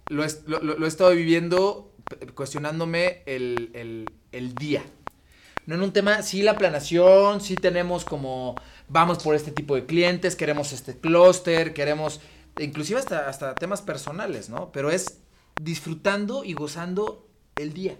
lo, 0.08 0.24
es- 0.24 0.42
lo- 0.46 0.60
lo- 0.62 0.84
he 0.84 0.88
estado 0.88 1.10
viviendo 1.10 1.92
cuestionándome 2.34 3.22
el, 3.26 3.70
el- 3.74 4.10
el 4.32 4.54
día. 4.54 4.82
No 5.66 5.74
en 5.74 5.82
un 5.82 5.92
tema, 5.92 6.22
sí 6.22 6.42
la 6.42 6.56
planeación, 6.56 7.40
sí 7.40 7.56
tenemos 7.56 8.04
como, 8.04 8.54
vamos 8.88 9.22
por 9.22 9.34
este 9.34 9.50
tipo 9.50 9.74
de 9.74 9.84
clientes, 9.84 10.36
queremos 10.36 10.72
este 10.72 10.96
clúster, 10.96 11.74
queremos, 11.74 12.20
inclusive 12.58 12.98
hasta, 12.98 13.28
hasta 13.28 13.54
temas 13.54 13.82
personales, 13.82 14.48
¿no? 14.48 14.70
Pero 14.72 14.90
es 14.90 15.18
disfrutando 15.60 16.44
y 16.44 16.52
gozando 16.54 17.26
el 17.56 17.72
día. 17.72 17.96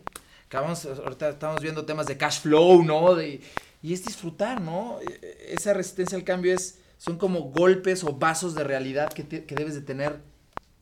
Acabamos, 0.47 0.85
ahorita 0.87 1.31
estamos 1.31 1.61
viendo 1.61 1.85
temas 1.85 2.07
de 2.07 2.17
cash 2.17 2.41
flow, 2.41 2.83
¿no? 2.85 3.15
De- 3.15 3.41
y 3.83 3.93
es 3.93 4.05
disfrutar, 4.05 4.61
¿no? 4.61 4.99
E- 5.01 5.55
Esa 5.55 5.73
resistencia 5.75 6.17
al 6.17 6.25
cambio 6.25 6.55
es, 6.55 6.79
son 6.99 7.19
como 7.19 7.41
golpes 7.51 8.05
o 8.05 8.13
vasos 8.13 8.55
de 8.55 8.65
realidad 8.65 9.13
que, 9.13 9.23
te- 9.25 9.45
que 9.45 9.55
debes 9.55 9.75
de 9.75 9.81
tener 9.83 10.21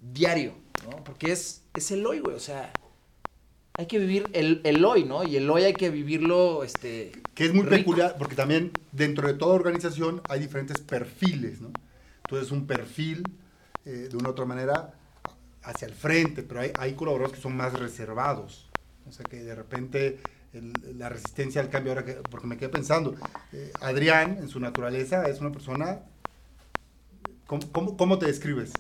diario, 0.01 0.55
¿no? 0.89 1.03
Porque 1.05 1.33
es, 1.33 1.63
es 1.75 1.91
el 1.91 2.05
hoy, 2.07 2.21
güey, 2.21 2.37
o 2.37 2.41
sea, 2.41 2.73
hay 3.77 3.87
que 3.87 3.99
vivir 3.99 4.29
el, 4.35 4.61
el 4.65 4.85
hoy, 4.85 5.05
¿no? 5.05 5.25
Y 5.25 5.37
el 5.37 5.49
hoy 5.51 5.65
hay 5.65 5.75
que 5.75 5.91
vivirlo, 5.91 6.63
este... 6.63 7.11
Que 7.35 7.47
es 7.47 7.53
muy 7.53 7.63
rico. 7.65 7.77
peculiar, 7.77 8.17
porque 8.19 8.37
también 8.37 8.71
dentro 8.93 9.27
de 9.27 9.35
toda 9.35 9.55
organización 9.55 10.21
hay 10.29 10.41
diferentes 10.41 10.79
perfiles, 10.81 11.61
¿no? 11.61 11.73
Entonces, 12.25 12.53
un 12.53 12.67
perfil, 12.67 13.25
eh, 13.85 14.09
de 14.11 14.17
una 14.17 14.29
u 14.29 14.33
otra 14.33 14.45
manera, 14.45 14.95
hacia 15.63 15.87
el 15.89 15.95
frente, 15.95 16.43
pero 16.43 16.61
hay, 16.61 16.73
hay 16.79 16.95
colaboradores 16.95 17.37
que 17.37 17.43
son 17.43 17.57
más 17.57 17.73
reservados. 17.79 18.69
O 19.09 19.13
sea, 19.13 19.25
que 19.25 19.43
de 19.43 19.55
repente 19.55 20.21
el- 20.53 20.73
la 20.99 21.09
resistencia 21.09 21.61
al 21.61 21.71
cambio, 21.71 21.93
ahora 21.93 22.05
que, 22.05 22.15
porque 22.15 22.47
me 22.47 22.57
quedé 22.57 22.69
pensando, 22.71 23.15
eh, 23.53 23.73
Adrián, 23.81 24.39
en 24.39 24.49
su 24.49 24.61
naturaleza, 24.61 25.27
es 25.29 25.41
una 25.41 25.53
persona... 25.53 26.01
¿Cómo, 27.47 27.71
cómo, 27.73 27.97
cómo 27.97 28.19
te 28.19 28.27
describes? 28.27 28.73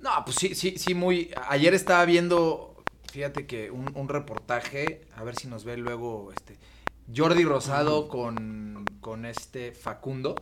No, 0.00 0.10
pues 0.24 0.36
sí, 0.36 0.54
sí, 0.54 0.74
sí, 0.78 0.94
muy... 0.94 1.30
Ayer 1.48 1.74
estaba 1.74 2.04
viendo, 2.04 2.84
fíjate 3.10 3.46
que 3.46 3.70
un, 3.70 3.90
un 3.94 4.08
reportaje, 4.08 5.06
a 5.16 5.24
ver 5.24 5.36
si 5.36 5.48
nos 5.48 5.64
ve 5.64 5.76
luego, 5.76 6.32
este... 6.32 6.58
Jordi 7.14 7.44
Rosado 7.44 8.08
con, 8.08 8.84
con 9.00 9.24
este 9.26 9.72
Facundo. 9.72 10.34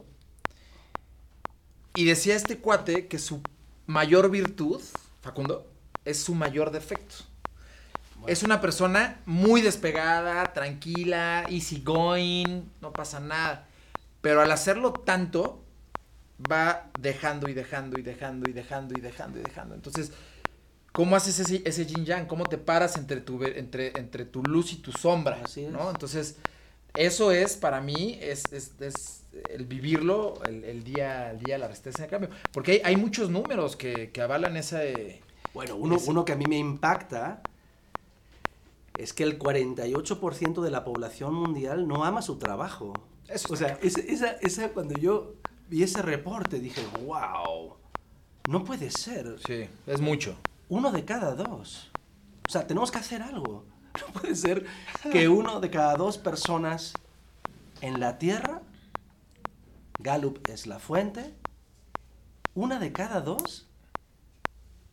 Y 1.94 2.04
decía 2.04 2.34
este 2.34 2.58
cuate 2.58 3.06
que 3.06 3.18
su 3.18 3.40
mayor 3.86 4.30
virtud, 4.30 4.80
Facundo, 5.22 5.66
es 6.04 6.22
su 6.22 6.34
mayor 6.34 6.70
defecto. 6.70 7.16
Es 8.26 8.42
una 8.42 8.60
persona 8.60 9.20
muy 9.26 9.60
despegada, 9.60 10.52
tranquila, 10.54 11.44
easy 11.50 11.80
going, 11.84 12.62
no 12.80 12.92
pasa 12.92 13.20
nada. 13.20 13.66
Pero 14.22 14.40
al 14.40 14.50
hacerlo 14.50 14.92
tanto, 14.92 15.62
va 16.50 16.90
dejando 16.98 17.48
y 17.48 17.54
dejando 17.54 17.98
y 17.98 18.02
dejando 18.02 18.48
y 18.48 18.52
dejando 18.54 18.98
y 18.98 19.00
dejando 19.02 19.38
y 19.38 19.42
dejando. 19.42 19.74
Entonces, 19.74 20.10
¿cómo 20.92 21.16
haces 21.16 21.38
ese, 21.38 21.62
ese 21.66 21.84
yin 21.86 22.06
yang? 22.06 22.26
¿Cómo 22.26 22.44
te 22.44 22.56
paras 22.56 22.96
entre 22.96 23.20
tu, 23.20 23.38
ve- 23.38 23.58
entre, 23.58 23.92
entre 23.98 24.24
tu 24.24 24.42
luz 24.42 24.72
y 24.72 24.76
tu 24.76 24.90
sombra? 24.92 25.40
Así 25.44 25.64
es. 25.64 25.70
¿no? 25.70 25.90
Entonces, 25.90 26.36
eso 26.94 27.32
es 27.32 27.56
para 27.56 27.80
mí, 27.80 28.18
es, 28.20 28.44
es, 28.52 28.72
es 28.80 29.22
el 29.50 29.66
vivirlo 29.66 30.42
el, 30.44 30.64
el 30.64 30.84
día 30.84 31.30
al 31.30 31.40
día, 31.40 31.58
la 31.58 31.68
resistencia 31.68 32.04
al 32.04 32.10
cambio. 32.10 32.30
Porque 32.52 32.72
hay, 32.72 32.80
hay 32.84 32.96
muchos 32.96 33.30
números 33.30 33.76
que, 33.76 34.10
que 34.10 34.20
avalan 34.22 34.56
ese... 34.56 35.20
Bueno, 35.52 35.76
uno, 35.76 35.96
Ese- 35.96 36.10
uno 36.10 36.24
que 36.24 36.32
a 36.32 36.36
mí 36.36 36.46
me 36.48 36.58
impacta 36.58 37.42
es 38.96 39.12
que 39.12 39.24
el 39.24 39.38
48% 39.38 40.62
de 40.62 40.70
la 40.70 40.84
población 40.84 41.34
mundial 41.34 41.88
no 41.88 42.04
ama 42.04 42.22
su 42.22 42.36
trabajo. 42.38 42.92
Eso 43.28 43.52
o 43.52 43.56
sea, 43.56 43.78
esa, 43.82 44.30
esa, 44.40 44.68
cuando 44.70 44.94
yo 44.98 45.34
vi 45.68 45.82
ese 45.82 46.02
reporte 46.02 46.60
dije, 46.60 46.80
wow, 47.04 47.74
no 48.48 48.64
puede 48.64 48.90
ser. 48.90 49.36
Sí, 49.44 49.66
es 49.86 50.00
mucho. 50.00 50.36
Uno 50.68 50.92
de 50.92 51.04
cada 51.04 51.34
dos. 51.34 51.90
O 52.46 52.50
sea, 52.50 52.66
tenemos 52.66 52.90
que 52.92 52.98
hacer 52.98 53.22
algo. 53.22 53.64
No 54.00 54.20
puede 54.20 54.34
ser 54.34 54.66
que 55.12 55.28
uno 55.28 55.60
de 55.60 55.70
cada 55.70 55.94
dos 55.96 56.18
personas 56.18 56.94
en 57.80 58.00
la 58.00 58.18
Tierra, 58.18 58.62
Gallup 59.98 60.38
es 60.48 60.66
la 60.66 60.78
fuente, 60.78 61.34
una 62.54 62.78
de 62.78 62.92
cada 62.92 63.20
dos, 63.20 63.66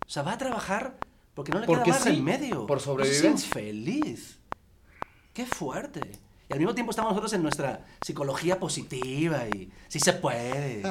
o 0.06 0.10
sea, 0.10 0.24
va 0.24 0.34
a 0.34 0.38
trabajar 0.38 0.98
porque 1.34 1.52
no 1.52 1.60
le 1.60 1.66
Porque 1.66 1.84
queda 1.86 1.94
más 1.96 2.04
sí, 2.04 2.10
remedio. 2.10 2.68
por 2.68 2.86
No 2.86 3.06
siente 3.06 3.42
feliz. 3.44 4.38
Qué 5.34 5.46
fuerte. 5.46 6.02
Y 6.50 6.54
al 6.54 6.60
mismo 6.60 6.76
tiempo 6.76 6.92
estamos 6.92 7.12
nosotros 7.12 7.32
en 7.34 7.42
nuestra 7.44 7.86
psicología 8.02 8.60
positiva 8.60 9.48
y 9.48 9.72
sí 9.88 10.00
se 10.00 10.12
puede. 10.14 10.84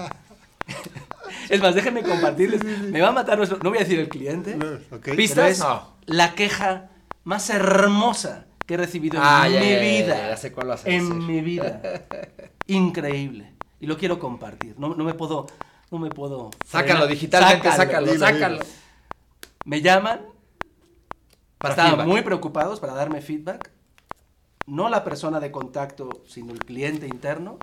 es 1.50 1.60
más, 1.60 1.74
déjenme 1.74 2.02
compartirles. 2.02 2.64
Me 2.64 3.00
va 3.02 3.08
a 3.08 3.12
matar 3.12 3.36
nuestro... 3.36 3.58
No 3.58 3.68
voy 3.68 3.78
a 3.78 3.82
decir 3.82 4.00
el 4.00 4.08
cliente. 4.08 4.54
Ok. 4.90 5.00
Pero 5.02 5.16
¿Pistas? 5.16 5.58
No. 5.58 5.96
la 6.06 6.34
queja 6.34 6.88
más 7.24 7.50
hermosa 7.50 8.46
que 8.66 8.74
he 8.74 8.76
recibido 8.76 9.18
Ah, 9.22 9.46
en 9.46 9.54
ya, 9.54 9.60
mi 9.60 9.70
ya, 9.70 9.78
vida. 9.80 10.28
ya 10.30 10.36
sé 10.36 10.52
cuál 10.52 10.68
vas 10.68 10.84
a 10.84 10.88
en 10.88 11.08
decir. 11.08 11.22
mi 11.22 11.40
vida. 11.40 11.82
Increíble. 12.66 13.54
Y 13.80 13.86
lo 13.86 13.96
quiero 13.96 14.18
compartir. 14.18 14.74
No, 14.78 14.94
no 14.94 15.04
me 15.04 15.14
puedo. 15.14 15.46
No 15.90 15.98
me 15.98 16.10
puedo. 16.10 16.50
Sácalo 16.64 17.00
frenar. 17.00 17.08
digitalmente, 17.08 17.72
sácalo, 17.72 18.06
dilo, 18.12 18.26
sácalo. 18.26 18.54
dilo. 18.58 18.66
Me 19.64 19.80
llaman. 19.82 20.20
Para 21.58 21.72
estaban 21.74 21.90
feedback. 21.92 22.06
muy 22.06 22.22
preocupados 22.22 22.80
para 22.80 22.94
darme 22.94 23.20
feedback. 23.20 23.70
No 24.66 24.88
la 24.88 25.02
persona 25.02 25.40
de 25.40 25.50
contacto, 25.50 26.22
sino 26.28 26.52
el 26.52 26.60
cliente 26.60 27.06
interno. 27.06 27.58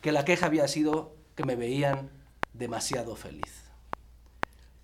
Que 0.00 0.12
la 0.12 0.24
queja 0.24 0.46
había 0.46 0.68
sido 0.68 1.16
que 1.34 1.44
me 1.44 1.56
veían 1.56 2.10
demasiado 2.52 3.16
feliz. 3.16 3.62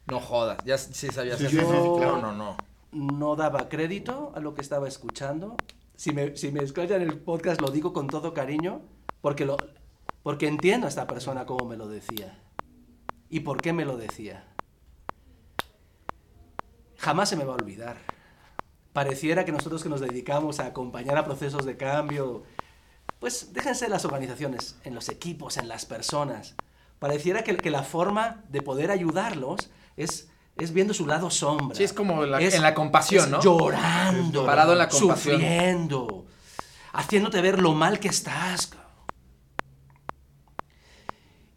No 0.07 0.21
jodas, 0.21 0.59
ya 0.65 0.79
sí 0.79 1.09
sabías 1.09 1.39
Sí, 1.39 1.45
eso. 1.47 1.57
sí, 1.57 1.61
sí, 1.61 1.67
sí, 1.67 1.73
No, 1.89 1.97
claro. 1.97 2.23
no, 2.23 2.33
no. 2.33 2.57
No 2.93 3.37
daba 3.37 3.69
crédito 3.69 4.33
a 4.35 4.41
lo 4.41 4.55
que 4.55 4.63
estaba 4.63 4.89
escuchando. 4.89 5.57
Si 5.97 6.13
me, 6.13 6.37
si 6.37 6.53
me 6.53 6.63
escuchan 6.63 7.03
el 7.03 7.19
podcast 7.19 7.61
lo 7.61 7.71
digo 7.71 7.93
con 7.93 8.07
todo 8.07 8.33
cariño, 8.35 8.83
porque, 9.21 9.45
lo, 9.45 9.57
porque 10.23 10.47
entiendo 10.49 10.87
a 10.87 10.89
esta 10.89 11.07
persona 11.07 11.47
cómo 11.47 11.65
me 11.65 11.77
lo 11.77 11.89
decía. 11.89 12.43
¿Y 13.29 13.41
por 13.41 13.61
qué 13.61 13.73
me 13.73 13.85
lo 13.85 13.97
decía? 13.97 14.45
Jamás 16.97 17.29
se 17.29 17.37
me 17.37 17.45
va 17.45 17.53
a 17.53 17.57
olvidar. 17.57 17.99
Pareciera 18.93 19.45
que 19.45 19.53
nosotros 19.53 19.83
que 19.83 19.89
nos 19.89 20.01
dedicamos 20.01 20.61
a 20.61 20.67
acompañar 20.67 21.17
a 21.19 21.25
procesos 21.25 21.65
de 21.65 21.77
cambio, 21.77 22.43
pues 23.21 23.53
déjense 23.53 23.89
las 23.89 24.05
organizaciones, 24.05 24.79
en 24.85 24.95
los 24.95 25.09
equipos, 25.09 25.57
en 25.57 25.69
las 25.69 25.85
personas. 25.85 26.57
Pareciera 26.99 27.45
que, 27.45 27.57
que 27.57 27.71
la 27.71 27.83
forma 27.83 28.45
de 28.49 28.63
poder 28.63 28.91
ayudarlos 28.91 29.71
es, 29.97 30.31
es 30.59 30.73
viendo 30.73 30.93
su 30.95 31.07
lado 31.07 31.31
sombra. 31.31 31.77
Sí, 31.77 31.85
es 31.85 31.93
como 31.93 32.25
la- 32.27 32.41
Es- 32.41 32.55
en 32.55 32.63
la 32.63 32.75
compasión, 32.75 33.25
es 33.25 33.31
¿no? 33.31 33.41
Llorando. 33.43 34.45
Parado 34.45 34.73
en 34.73 34.79
la 34.79 34.89
compasión. 34.89 35.37
Sufriendo. 35.37 36.27
Haciéndote 36.93 37.41
ver 37.41 37.61
lo 37.61 37.75
mal 37.75 38.01
que 38.01 38.09
estás. 38.09 38.71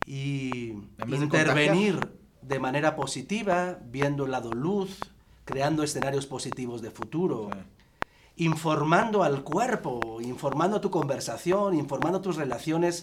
Y 0.06 0.72
de 1.08 1.16
intervenir 1.16 2.18
de 2.42 2.60
manera 2.60 2.96
positiva, 2.96 3.78
viendo 3.86 4.26
el 4.26 4.32
lado 4.32 4.52
luz, 4.52 4.98
creando 5.46 5.84
escenarios 5.84 6.26
positivos 6.26 6.82
de 6.82 6.92
futuro. 6.92 7.50
informando 8.38 9.24
al 9.24 9.44
cuerpo, 9.44 10.20
informando 10.22 10.82
tu 10.82 10.90
conversación, 10.90 11.76
informando 11.76 12.22
tus 12.22 12.38
relaciones, 12.38 13.02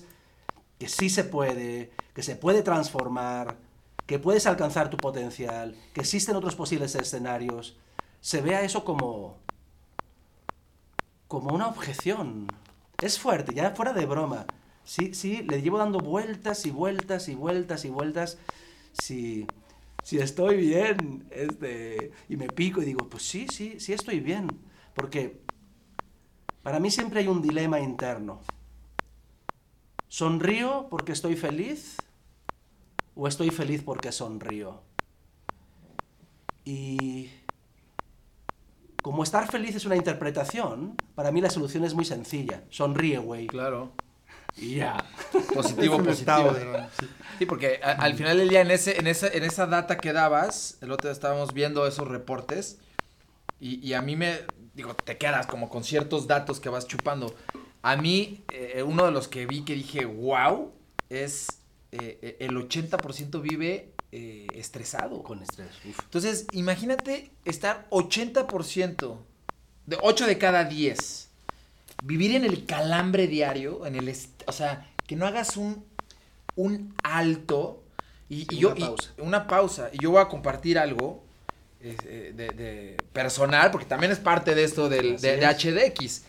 que 0.78 0.88
sí 0.88 1.11
se 1.11 1.23
puede, 1.23 1.93
que 2.12 2.23
se 2.25 2.35
puede 2.35 2.62
transformar, 2.62 3.57
que 4.09 4.19
puedes 4.19 4.47
alcanzar 4.47 4.88
tu 4.88 4.97
potencial, 4.97 5.77
que 5.93 6.00
existen 6.00 6.35
otros 6.35 6.57
posibles 6.57 6.95
escenarios, 6.95 7.77
se 8.23 8.41
vea 8.41 8.62
eso 8.62 8.83
como 8.83 9.37
como 11.29 11.55
una 11.55 11.69
objeción. 11.69 12.49
Es 13.03 13.19
fuerte, 13.19 13.55
ya 13.55 13.73
fuera 13.73 13.93
de 13.93 14.07
broma. 14.07 14.47
Sí, 14.83 15.12
sí, 15.12 15.43
le 15.43 15.61
llevo 15.61 15.77
dando 15.77 16.00
vueltas 16.00 16.65
y 16.65 16.71
vueltas 16.71 17.29
y 17.29 17.35
vueltas 17.35 17.85
y 17.85 17.91
vueltas. 17.91 18.38
Si, 18.95 19.47
si 20.03 20.19
estoy 20.19 20.57
bien, 20.57 21.27
este, 21.31 22.11
y 22.31 22.37
me 22.38 22.49
pico 22.49 22.81
y 22.81 22.87
digo, 22.87 23.11
pues 23.11 23.25
sí, 23.25 23.47
sí, 23.53 23.79
sí 23.79 23.93
estoy 23.93 24.21
bien. 24.21 24.49
Porque 24.95 25.38
para 26.62 26.81
mí 26.81 26.91
siempre 26.91 27.21
hay 27.21 27.29
un 27.29 27.43
dilema 27.43 27.79
interno. 27.79 28.41
¿Sonrío 30.09 30.87
porque 30.88 31.12
estoy 31.12 31.37
feliz? 31.37 31.99
¿O 33.21 33.27
estoy 33.27 33.51
feliz 33.51 33.83
porque 33.85 34.13
sonrío? 34.13 34.81
Y 36.65 37.31
como 39.03 39.25
estar 39.25 39.51
feliz 39.51 39.75
es 39.75 39.85
una 39.87 39.97
interpretación, 39.97 40.95
para 41.17 41.33
mí 41.33 41.41
la 41.41 41.51
solución 41.51 41.85
es 41.85 41.95
muy 41.95 42.05
sencilla. 42.05 42.63
Sonríe, 42.71 43.19
güey. 43.19 43.49
Claro. 43.49 43.91
Y 44.57 44.77
ya. 44.77 45.05
Positivo, 45.55 45.99
positivo. 46.03 46.53
sí. 47.01 47.07
Sí, 47.41 47.47
porque 47.47 47.81
a- 47.83 47.93
al 47.93 48.15
final 48.15 48.39
del 48.39 48.49
día, 48.51 48.61
en, 48.61 48.71
ese, 48.71 48.99
en, 49.01 49.09
esa, 49.09 49.27
en 49.29 49.43
esa 49.43 49.67
data 49.67 49.99
que 49.99 50.13
dabas, 50.13 50.79
el 50.81 50.93
otro 50.93 51.09
día 51.09 51.13
estábamos 51.13 51.53
viendo 51.53 51.87
esos 51.89 52.07
reportes, 52.07 52.79
y, 53.61 53.85
y 53.87 53.95
a 53.95 54.03
mí 54.03 54.15
me, 54.15 54.41
digo, 54.75 54.95
te 54.95 55.19
quedas 55.19 55.47
como 55.49 55.69
con 55.69 55.83
ciertos 55.83 56.29
datos 56.29 56.61
que 56.61 56.69
vas 56.69 56.87
chupando. 56.87 57.35
A 57.83 57.97
mí, 57.97 58.45
eh, 58.53 58.83
uno 58.85 59.05
de 59.07 59.11
los 59.13 59.27
que 59.29 59.47
vi 59.47 59.65
que 59.65 59.75
dije, 59.75 60.05
wow, 60.05 60.73
es 61.11 61.58
eh, 61.92 62.37
el 62.40 62.57
80% 62.57 63.40
vive 63.40 63.92
eh, 64.12 64.47
estresado. 64.54 65.23
Con 65.23 65.42
estrés. 65.42 65.68
uf. 65.88 65.99
Entonces, 66.04 66.47
imagínate 66.52 67.30
estar 67.45 67.87
80%, 67.90 69.16
de 69.87 69.99
8 70.02 70.26
de 70.26 70.38
cada 70.38 70.64
10, 70.64 71.28
vivir 72.04 72.35
en 72.35 72.45
el 72.45 72.64
calambre 72.66 73.26
diario, 73.26 73.87
en 73.87 73.97
el, 73.97 74.14
o 74.47 74.52
sea, 74.52 74.87
que 75.07 75.16
no 75.16 75.26
hagas 75.26 75.57
un, 75.57 75.85
un 76.57 76.95
alto 77.02 77.83
y, 78.28 78.42
y 78.42 78.47
Sí, 78.50 78.59
yo 78.59 78.68
una 78.71 78.78
y- 78.78 78.83
pausa. 78.83 79.12
una 79.18 79.47
pausa 79.47 79.90
y 79.92 79.99
yo 80.02 80.11
voy 80.11 80.21
a 80.21 80.28
compartir 80.28 80.78
algo 80.78 81.25
eh, 81.80 82.33
de, 82.35 82.49
de 82.50 82.97
personal 83.12 83.71
porque 83.71 83.87
también 83.87 84.12
es 84.12 84.18
parte 84.18 84.54
de 84.54 84.64
esto 84.64 84.88
del, 84.88 85.18
de. 85.21 85.47
HDX. 85.47 86.25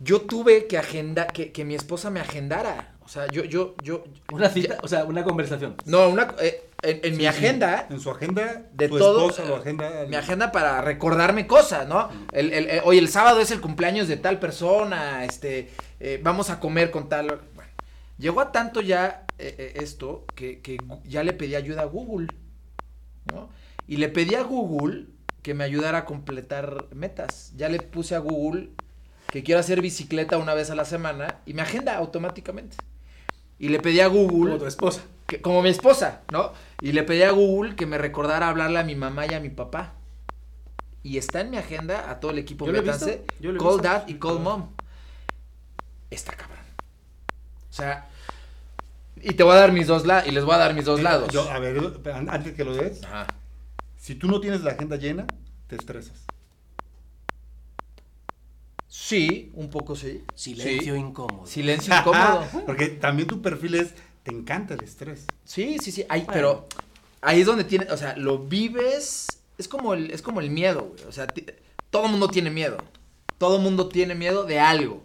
Yo 0.00 0.22
tuve 0.22 0.66
que 0.66 0.78
agenda 0.78 1.26
que, 1.28 1.52
que 1.52 1.64
mi 1.64 1.74
esposa 1.74 2.10
me 2.10 2.20
agendara, 2.20 2.94
o 3.08 3.10
sea, 3.10 3.26
yo 3.28 3.42
yo 3.44 3.74
yo 3.82 4.04
Una 4.32 4.50
cita, 4.50 4.76
o 4.82 4.88
sea, 4.88 5.04
una 5.04 5.24
conversación. 5.24 5.76
no 5.86 6.08
una 6.10 6.34
eh, 6.42 6.62
en, 6.82 7.00
en 7.02 7.12
mi 7.12 7.16
Sí, 7.16 7.20
sí. 7.22 7.26
agenda 7.26 7.86
En 7.88 8.00
su 8.00 8.10
agenda, 8.10 8.66
de 8.74 8.88
tu 8.88 8.98
todo 8.98 9.30
esposa 9.30 9.50
eh, 9.50 9.54
agenda. 9.56 10.04
mi 10.06 10.14
agenda 10.16 10.52
para 10.52 10.82
recordarme 10.82 11.46
cosas, 11.46 11.88
¿no? 11.88 12.10
El, 12.32 12.52
el, 12.52 12.68
el- 12.68 12.80
oye, 12.84 12.98
el 13.00 13.08
sábado 13.08 13.40
es 13.40 13.50
el 13.50 13.60
cumpleaños 13.62 14.08
de 14.08 14.18
tal 14.18 14.38
persona, 14.38 15.24
este, 15.24 15.70
eh, 16.00 16.20
vamos 16.22 16.50
a 16.50 16.60
comer 16.60 16.90
con 16.90 17.08
tal. 17.08 17.40
Bueno, 17.54 17.70
llegó 18.18 18.42
a 18.42 18.52
tanto 18.52 18.82
ya 18.82 19.24
eh, 19.38 19.54
eh, 19.58 19.72
esto 19.82 20.26
que, 20.34 20.60
que 20.60 20.76
ya 21.04 21.24
le 21.24 21.32
pedí 21.32 21.54
ayuda 21.54 21.82
a 21.82 21.86
Google, 21.86 22.28
¿no? 23.32 23.48
Y 23.86 23.96
le 23.96 24.10
pedí 24.10 24.34
a 24.34 24.42
Google 24.42 25.06
que 25.42 25.54
me 25.54 25.64
ayudara 25.64 25.98
a 25.98 26.04
completar 26.04 26.84
metas. 26.94 27.52
Ya 27.56 27.70
le 27.70 27.80
puse 27.80 28.14
a 28.14 28.18
Google 28.18 28.68
que 29.32 29.42
quiero 29.42 29.60
hacer 29.60 29.80
bicicleta 29.80 30.36
una 30.38 30.52
vez 30.54 30.70
a 30.70 30.74
la 30.74 30.84
semana 30.84 31.40
y 31.46 31.54
me 31.54 31.62
agenda 31.62 31.96
automáticamente. 31.96 32.76
Y 33.58 33.68
le 33.68 33.80
pedí 33.80 34.00
a 34.00 34.06
Google 34.06 34.50
Como 34.52 34.58
tu 34.58 34.66
esposa. 34.66 35.02
que- 35.26 35.40
como 35.40 35.62
mi 35.62 35.68
esposa, 35.70 36.22
¿no? 36.32 36.52
Y 36.80 36.92
le 36.92 37.02
pedí 37.02 37.22
a 37.22 37.30
Google 37.32 37.74
que 37.76 37.86
me 37.86 37.98
recordara 37.98 38.48
hablarle 38.48 38.78
a 38.78 38.84
mi 38.84 38.94
mamá 38.94 39.26
y 39.26 39.34
a 39.34 39.40
mi 39.40 39.50
papá. 39.50 39.92
Y 41.02 41.16
está 41.18 41.40
en 41.40 41.50
mi 41.50 41.56
agenda 41.58 42.10
a 42.10 42.20
todo 42.20 42.30
el 42.32 42.38
equipo 42.38 42.66
he 42.68 42.72
Call 43.58 43.74
visto. 43.74 43.78
Dad 43.78 44.04
y 44.08 44.14
Call 44.14 44.40
Mom. 44.40 44.68
Está 46.10 46.32
cabrón. 46.34 46.58
O 47.70 47.72
sea, 47.72 48.06
y 49.20 49.32
te 49.34 49.42
voy 49.42 49.52
a 49.54 49.56
dar 49.56 49.72
mis 49.72 49.86
dos 49.86 50.06
lados, 50.06 50.26
y 50.28 50.30
les 50.32 50.44
voy 50.44 50.54
a 50.54 50.58
dar 50.58 50.74
mis 50.74 50.84
dos 50.84 50.98
Mira, 50.98 51.12
lados. 51.12 51.32
yo, 51.32 51.48
a 51.50 51.58
ver, 51.58 51.78
an- 52.12 52.28
antes 52.30 52.54
que 52.54 52.64
lo 52.64 52.74
des, 52.74 53.02
Ajá. 53.04 53.26
si 53.96 54.14
tú 54.14 54.28
no 54.28 54.40
tienes 54.40 54.62
la 54.62 54.72
agenda 54.72 54.96
llena, 54.96 55.26
te 55.66 55.76
estresas. 55.76 56.24
Sí, 58.88 59.50
un 59.54 59.68
poco 59.70 59.94
sí. 59.94 60.24
Silencio 60.34 60.94
Sí. 60.94 61.00
incómodo. 61.00 61.46
Silencio 61.46 61.94
incómodo. 61.98 62.44
Porque 62.66 62.88
también 62.88 63.28
tu 63.28 63.42
perfil 63.42 63.74
es, 63.76 63.94
te 64.22 64.32
encanta 64.32 64.74
el 64.74 64.82
estrés. 64.82 65.26
Sí, 65.44 65.78
sí, 65.80 65.92
sí. 65.92 66.04
Ahí, 66.08 66.22
Bueno. 66.22 66.32
Pero 66.32 66.68
ahí 67.20 67.40
es 67.40 67.46
donde 67.46 67.64
tiene, 67.64 67.86
o 67.90 67.96
sea, 67.96 68.16
lo 68.16 68.38
vives. 68.38 69.26
Es 69.58 69.68
como 69.68 69.94
el, 69.94 70.10
es 70.10 70.22
como 70.22 70.40
el 70.40 70.50
miedo, 70.50 70.92
güey. 70.94 71.04
O 71.04 71.12
sea, 71.12 71.26
todo 71.90 72.08
mundo 72.08 72.28
tiene 72.28 72.50
miedo. 72.50 72.78
Todo 73.36 73.58
mundo 73.58 73.88
tiene 73.88 74.14
miedo 74.14 74.44
de 74.44 74.58
algo. 74.58 75.02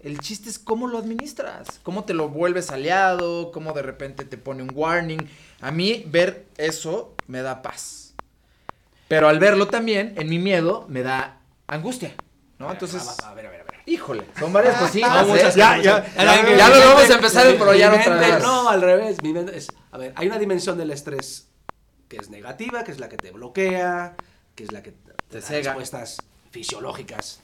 El 0.00 0.20
chiste 0.20 0.48
es 0.48 0.60
cómo 0.60 0.86
lo 0.86 0.98
administras, 0.98 1.80
cómo 1.82 2.04
te 2.04 2.14
lo 2.14 2.28
vuelves 2.28 2.70
aliado, 2.70 3.50
cómo 3.50 3.72
de 3.72 3.82
repente 3.82 4.24
te 4.24 4.38
pone 4.38 4.62
un 4.62 4.70
warning. 4.72 5.18
A 5.60 5.72
mí 5.72 6.04
ver 6.06 6.46
eso 6.56 7.16
me 7.26 7.42
da 7.42 7.62
paz. 7.62 8.14
Pero 9.08 9.28
al 9.28 9.40
verlo 9.40 9.66
también, 9.66 10.14
en 10.16 10.28
mi 10.28 10.38
miedo, 10.38 10.86
me 10.88 11.02
da 11.02 11.40
angustia, 11.66 12.14
¿no? 12.58 12.70
Entonces, 12.70 13.02
A 13.24 13.34
ver, 13.34 13.46
a 13.46 13.50
ver, 13.50 13.60
a 13.60 13.64
ver. 13.64 13.74
híjole, 13.86 14.26
son 14.38 14.52
varias 14.52 14.76
cositas. 14.78 15.26
Son 15.26 15.36
¿eh? 15.36 15.42
Ya, 15.56 15.76
ya, 15.80 16.14
ya, 16.14 16.56
Ya, 16.56 16.68
lo 16.68 16.78
vamos 16.94 17.10
a 17.10 17.14
empezar 17.14 17.46
a 17.46 17.50
mi 17.50 17.54
embrollar 17.56 17.94
otra 18.00 18.16
vez. 18.16 18.42
No, 18.42 18.68
al 18.68 18.80
revés. 18.82 19.22
Mi 19.22 19.32
mente 19.32 19.56
es, 19.56 19.72
a 19.92 19.98
ver, 19.98 20.12
hay 20.16 20.26
una 20.26 20.38
dimensión 20.38 20.76
del 20.76 20.90
estrés 20.90 21.48
que 22.08 22.16
es 22.16 22.30
negativa, 22.30 22.84
que 22.84 22.92
es 22.92 22.98
la 22.98 23.08
que 23.08 23.16
te 23.16 23.30
bloquea, 23.30 24.16
que 24.54 24.64
es 24.64 24.72
la 24.72 24.82
que 24.82 24.92
te, 24.92 25.12
da 25.38 25.40
cega. 25.42 25.70
respuestas 25.70 26.22
fisiológicas 26.50 27.40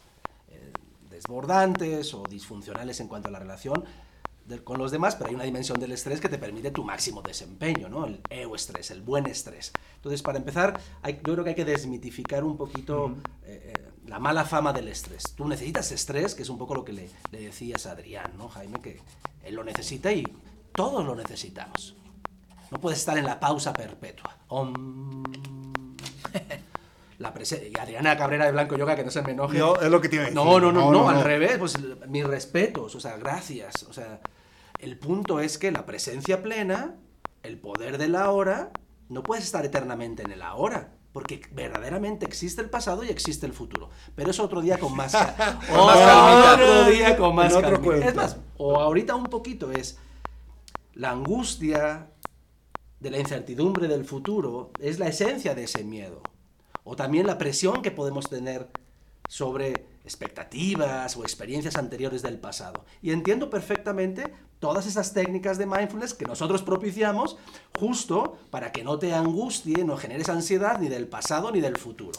eh, 0.48 0.72
desbordantes 1.10 2.14
o 2.14 2.24
disfuncionales 2.28 2.98
en 3.00 3.08
cuanto 3.08 3.28
a 3.28 3.30
la 3.30 3.38
relación 3.38 3.84
de- 4.46 4.62
con 4.64 4.78
los 4.78 4.90
demás, 4.90 5.16
pero 5.16 5.28
hay 5.28 5.34
una 5.34 5.44
dimensión 5.44 5.78
del 5.78 5.92
estrés 5.92 6.20
que 6.20 6.28
te 6.28 6.38
permite 6.38 6.70
tu 6.70 6.82
máximo 6.84 7.22
desempeño, 7.22 7.88
¿no? 7.88 8.06
El 8.06 8.20
estrés, 8.54 8.90
el 8.90 9.02
buen 9.02 9.26
estrés. 9.26 9.72
Entonces, 9.96 10.22
para 10.22 10.38
empezar, 10.38 10.78
hay- 11.02 11.20
yo 11.24 11.32
creo 11.34 11.44
que 11.44 11.50
hay 11.50 11.56
que 11.56 11.64
desmitificar 11.64 12.42
un 12.44 12.56
poquito 12.56 13.14
eh, 13.44 13.72
la 14.14 14.20
mala 14.20 14.44
fama 14.44 14.72
del 14.72 14.86
estrés. 14.86 15.34
Tú 15.34 15.44
necesitas 15.48 15.90
estrés, 15.90 16.36
que 16.36 16.44
es 16.44 16.48
un 16.48 16.56
poco 16.56 16.72
lo 16.72 16.84
que 16.84 16.92
le, 16.92 17.10
le 17.32 17.40
decías 17.40 17.84
a 17.84 17.90
Adrián, 17.90 18.30
¿no, 18.38 18.48
Jaime? 18.48 18.80
Que 18.80 19.00
él 19.42 19.56
lo 19.56 19.64
necesita 19.64 20.12
y 20.12 20.22
todos 20.72 21.04
lo 21.04 21.16
necesitamos. 21.16 21.96
No 22.70 22.78
puedes 22.78 23.00
estar 23.00 23.18
en 23.18 23.24
la 23.24 23.40
pausa 23.40 23.72
perpetua. 23.72 24.36
Om. 24.46 25.24
La 27.18 27.32
y 27.32 27.78
Adriana 27.80 28.16
Cabrera 28.16 28.44
de 28.44 28.52
Blanco 28.52 28.76
Yoga, 28.76 28.94
que 28.94 29.02
no 29.02 29.10
se 29.10 29.22
me 29.22 29.32
enoje. 29.32 29.58
No, 29.58 29.74
es 29.74 29.90
lo 29.90 30.00
que 30.00 30.08
decir. 30.08 30.32
No, 30.32 30.60
no, 30.60 30.70
no, 30.70 30.92
no, 30.92 31.08
al 31.08 31.24
revés, 31.24 31.58
pues 31.58 31.76
mis 32.06 32.24
respetos, 32.24 32.94
o 32.94 33.00
sea, 33.00 33.16
gracias. 33.16 33.82
O 33.84 33.92
sea, 33.92 34.20
el 34.78 34.96
punto 34.96 35.40
es 35.40 35.58
que 35.58 35.72
la 35.72 35.86
presencia 35.86 36.40
plena, 36.40 36.94
el 37.42 37.58
poder 37.58 37.98
de 37.98 38.06
la 38.06 38.30
hora, 38.30 38.70
no 39.08 39.24
puedes 39.24 39.44
estar 39.44 39.64
eternamente 39.64 40.22
en 40.22 40.30
el 40.30 40.42
ahora. 40.42 40.92
Porque 41.14 41.40
verdaderamente 41.52 42.26
existe 42.26 42.60
el 42.60 42.68
pasado 42.68 43.04
y 43.04 43.08
existe 43.08 43.46
el 43.46 43.52
futuro. 43.52 43.88
Pero 44.16 44.32
es 44.32 44.40
otro 44.40 44.60
día 44.60 44.78
con 44.78 44.96
más, 44.96 45.12
Con 45.70 45.86
más 45.86 45.96
calmita. 45.96 46.52
Otro 46.54 46.84
día 46.90 47.16
con 47.16 47.34
más 47.36 47.54
calmita. 47.54 48.08
Es 48.08 48.14
más, 48.16 48.36
o 48.56 48.80
ahorita 48.80 49.14
un 49.14 49.26
poquito 49.26 49.70
es 49.70 49.96
la 50.94 51.12
angustia 51.12 52.10
de 52.98 53.10
la 53.12 53.18
incertidumbre 53.18 53.86
del 53.86 54.04
futuro, 54.04 54.72
es 54.80 54.98
la 54.98 55.06
esencia 55.06 55.54
de 55.54 55.62
ese 55.62 55.84
miedo. 55.84 56.20
O 56.82 56.96
también 56.96 57.28
la 57.28 57.38
presión 57.38 57.80
que 57.80 57.92
podemos 57.92 58.28
tener 58.28 58.68
sobre 59.28 59.86
expectativas 60.04 61.16
o 61.16 61.22
experiencias 61.22 61.76
anteriores 61.76 62.22
del 62.22 62.38
pasado. 62.38 62.84
Y 63.02 63.10
entiendo 63.10 63.50
perfectamente 63.50 64.32
todas 64.58 64.86
esas 64.86 65.12
técnicas 65.12 65.58
de 65.58 65.66
mindfulness 65.66 66.14
que 66.14 66.26
nosotros 66.26 66.62
propiciamos 66.62 67.36
justo 67.78 68.38
para 68.50 68.70
que 68.72 68.84
no 68.84 68.98
te 68.98 69.14
angustie, 69.14 69.84
no 69.84 69.96
generes 69.96 70.28
ansiedad 70.28 70.78
ni 70.78 70.88
del 70.88 71.08
pasado 71.08 71.50
ni 71.50 71.60
del 71.60 71.76
futuro. 71.76 72.18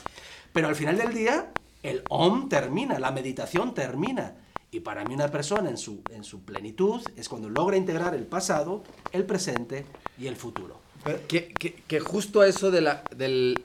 Pero 0.52 0.68
al 0.68 0.76
final 0.76 0.98
del 0.98 1.14
día, 1.14 1.52
el 1.84 2.04
OM 2.10 2.50
termina, 2.50 3.00
la 3.00 3.12
meditación 3.12 3.74
termina. 3.74 4.36
Y 4.72 4.80
para 4.82 5.06
mí 5.06 5.14
una 5.14 5.30
persona 5.30 5.70
en 5.70 5.78
su, 5.78 6.02
en 6.10 6.24
su 6.24 6.44
plenitud 6.44 7.02
es 7.16 7.30
cuando 7.30 7.50
logra 7.50 7.78
integrar 7.78 8.16
el 8.16 8.26
pasado, 8.26 8.84
el 9.12 9.26
presente 9.26 9.86
y 10.18 10.28
el 10.28 10.36
futuro. 10.36 10.80
Que, 11.28 11.50
que, 11.50 11.76
que 11.76 12.00
justo 12.00 12.44
eso 12.44 12.72
de 12.72 12.82
la, 12.82 13.04
del... 13.16 13.64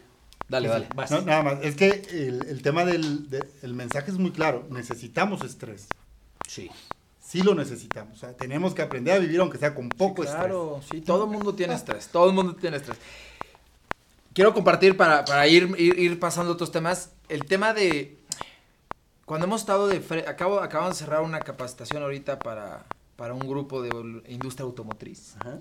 Dale, 0.51 0.69
dale. 0.69 0.89
Vas. 0.95 1.11
No, 1.11 1.23
nada 1.23 1.43
más, 1.43 1.59
es 1.63 1.77
que 1.77 2.03
el, 2.11 2.45
el 2.49 2.61
tema 2.63 2.85
del 2.85 3.31
de- 3.31 3.49
el 3.63 3.73
mensaje 3.73 4.11
es 4.11 4.19
muy 4.19 4.33
claro. 4.33 4.67
Necesitamos 4.71 5.43
estrés. 5.45 5.87
Sí. 6.49 6.71
Sí 7.23 7.43
lo 7.43 7.55
necesitamos. 7.55 8.17
O 8.17 8.21
sea, 8.21 8.33
tenemos 8.37 8.75
que 8.75 8.83
aprender 8.83 9.15
a 9.15 9.19
vivir 9.19 9.39
aunque 9.41 9.57
sea 9.59 9.75
con 9.75 9.89
poco 9.89 10.23
Claro, 10.23 10.81
sí, 10.91 11.01
todo 11.01 11.25
el 11.25 11.31
mundo 11.31 11.55
tiene 11.55 11.75
estrés, 11.75 12.09
todo 12.09 12.29
el 12.29 12.35
mundo 12.35 12.57
tiene 12.57 12.79
estrés. 12.79 12.99
Quiero 14.35 14.53
compartir 14.53 14.97
para, 14.97 15.25
para 15.25 15.47
ir, 15.47 15.73
ir, 15.79 15.99
ir 15.99 16.19
pasando 16.19 16.53
otros 16.53 16.73
temas. 16.73 17.11
el 17.29 17.45
tema 17.45 17.73
de 17.73 18.19
cuando 19.25 19.47
hemos 19.47 19.61
estado 19.61 19.87
de 19.87 20.03
fre- 20.03 20.27
acabo 20.27 20.59
acabamos 20.61 20.99
de 20.99 21.05
cerrar 21.05 21.23
una 21.23 21.39
capacitación 21.41 22.03
ahorita 22.03 22.41
para 22.41 22.85
para 23.21 23.35
un 23.35 23.41
grupo 23.41 23.83
de 23.83 23.91
industria 24.33 24.65
automotriz. 24.65 25.35
Ajá. 25.41 25.59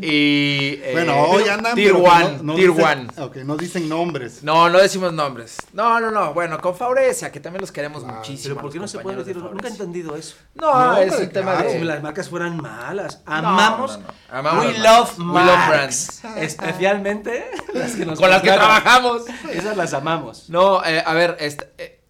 Y 0.00 0.80
eh, 0.82 0.90
Bueno, 0.94 1.20
hoy 1.24 1.46
andan. 1.46 1.74
Tier 1.74 1.92
pero 1.92 2.02
que 2.02 2.10
One, 2.10 2.36
no- 2.38 2.42
no 2.44 2.54
Tier 2.54 2.70
dicen- 2.70 2.84
One. 2.86 3.08
Ok, 3.26 3.36
no 3.44 3.56
dicen 3.58 3.88
nombres. 3.90 4.42
No, 4.42 4.70
no 4.70 4.78
decimos 4.78 5.12
nombres. 5.12 5.58
No, 5.74 6.00
no, 6.00 6.10
no. 6.10 6.32
Bueno, 6.32 6.58
con 6.62 6.74
Faurecia, 6.74 7.30
que 7.30 7.40
también 7.40 7.60
los 7.60 7.72
queremos 7.72 8.02
Claro. 8.04 8.16
muchísimo. 8.16 8.54
Pero 8.54 8.62
¿por 8.62 8.72
qué 8.72 8.78
no 8.78 8.88
se 8.88 9.00
puede 9.00 9.16
compañeros 9.18 9.26
de 9.26 9.34
decir? 9.34 9.50
Nunca 9.52 9.68
he 9.68 9.70
entendido 9.70 10.16
eso. 10.16 10.36
No, 10.54 10.72
No, 10.72 10.96
es 10.96 11.12
el 11.20 11.30
tema 11.30 11.56
claro. 11.56 11.70
Si 11.72 11.76
de. 11.76 11.84
las 11.84 12.02
marcas 12.02 12.28
fueran 12.30 12.56
malas. 12.56 13.20
Amamos. 13.26 13.98
no, 13.98 14.06
no. 14.06 14.12
Amamos 14.38 14.64
We 14.66 14.78
love 14.78 15.18
marcas. 15.18 15.18
We 15.18 15.44
love 15.44 15.68
brands. 15.68 16.24
Especialmente 16.38 17.50
las 17.74 17.92
que 17.96 18.06
nos 18.06 18.18
Con 18.18 18.30
las 18.30 18.40
que 18.40 18.48
trabajamos. 18.50 19.24
Esas 19.52 19.76
las 19.76 19.92
amamos. 19.92 20.48
No, 20.48 20.82
eh, 20.86 21.02
a 21.04 21.12
ver, 21.12 21.36
este, 21.38 21.70
eh, 21.76 22.00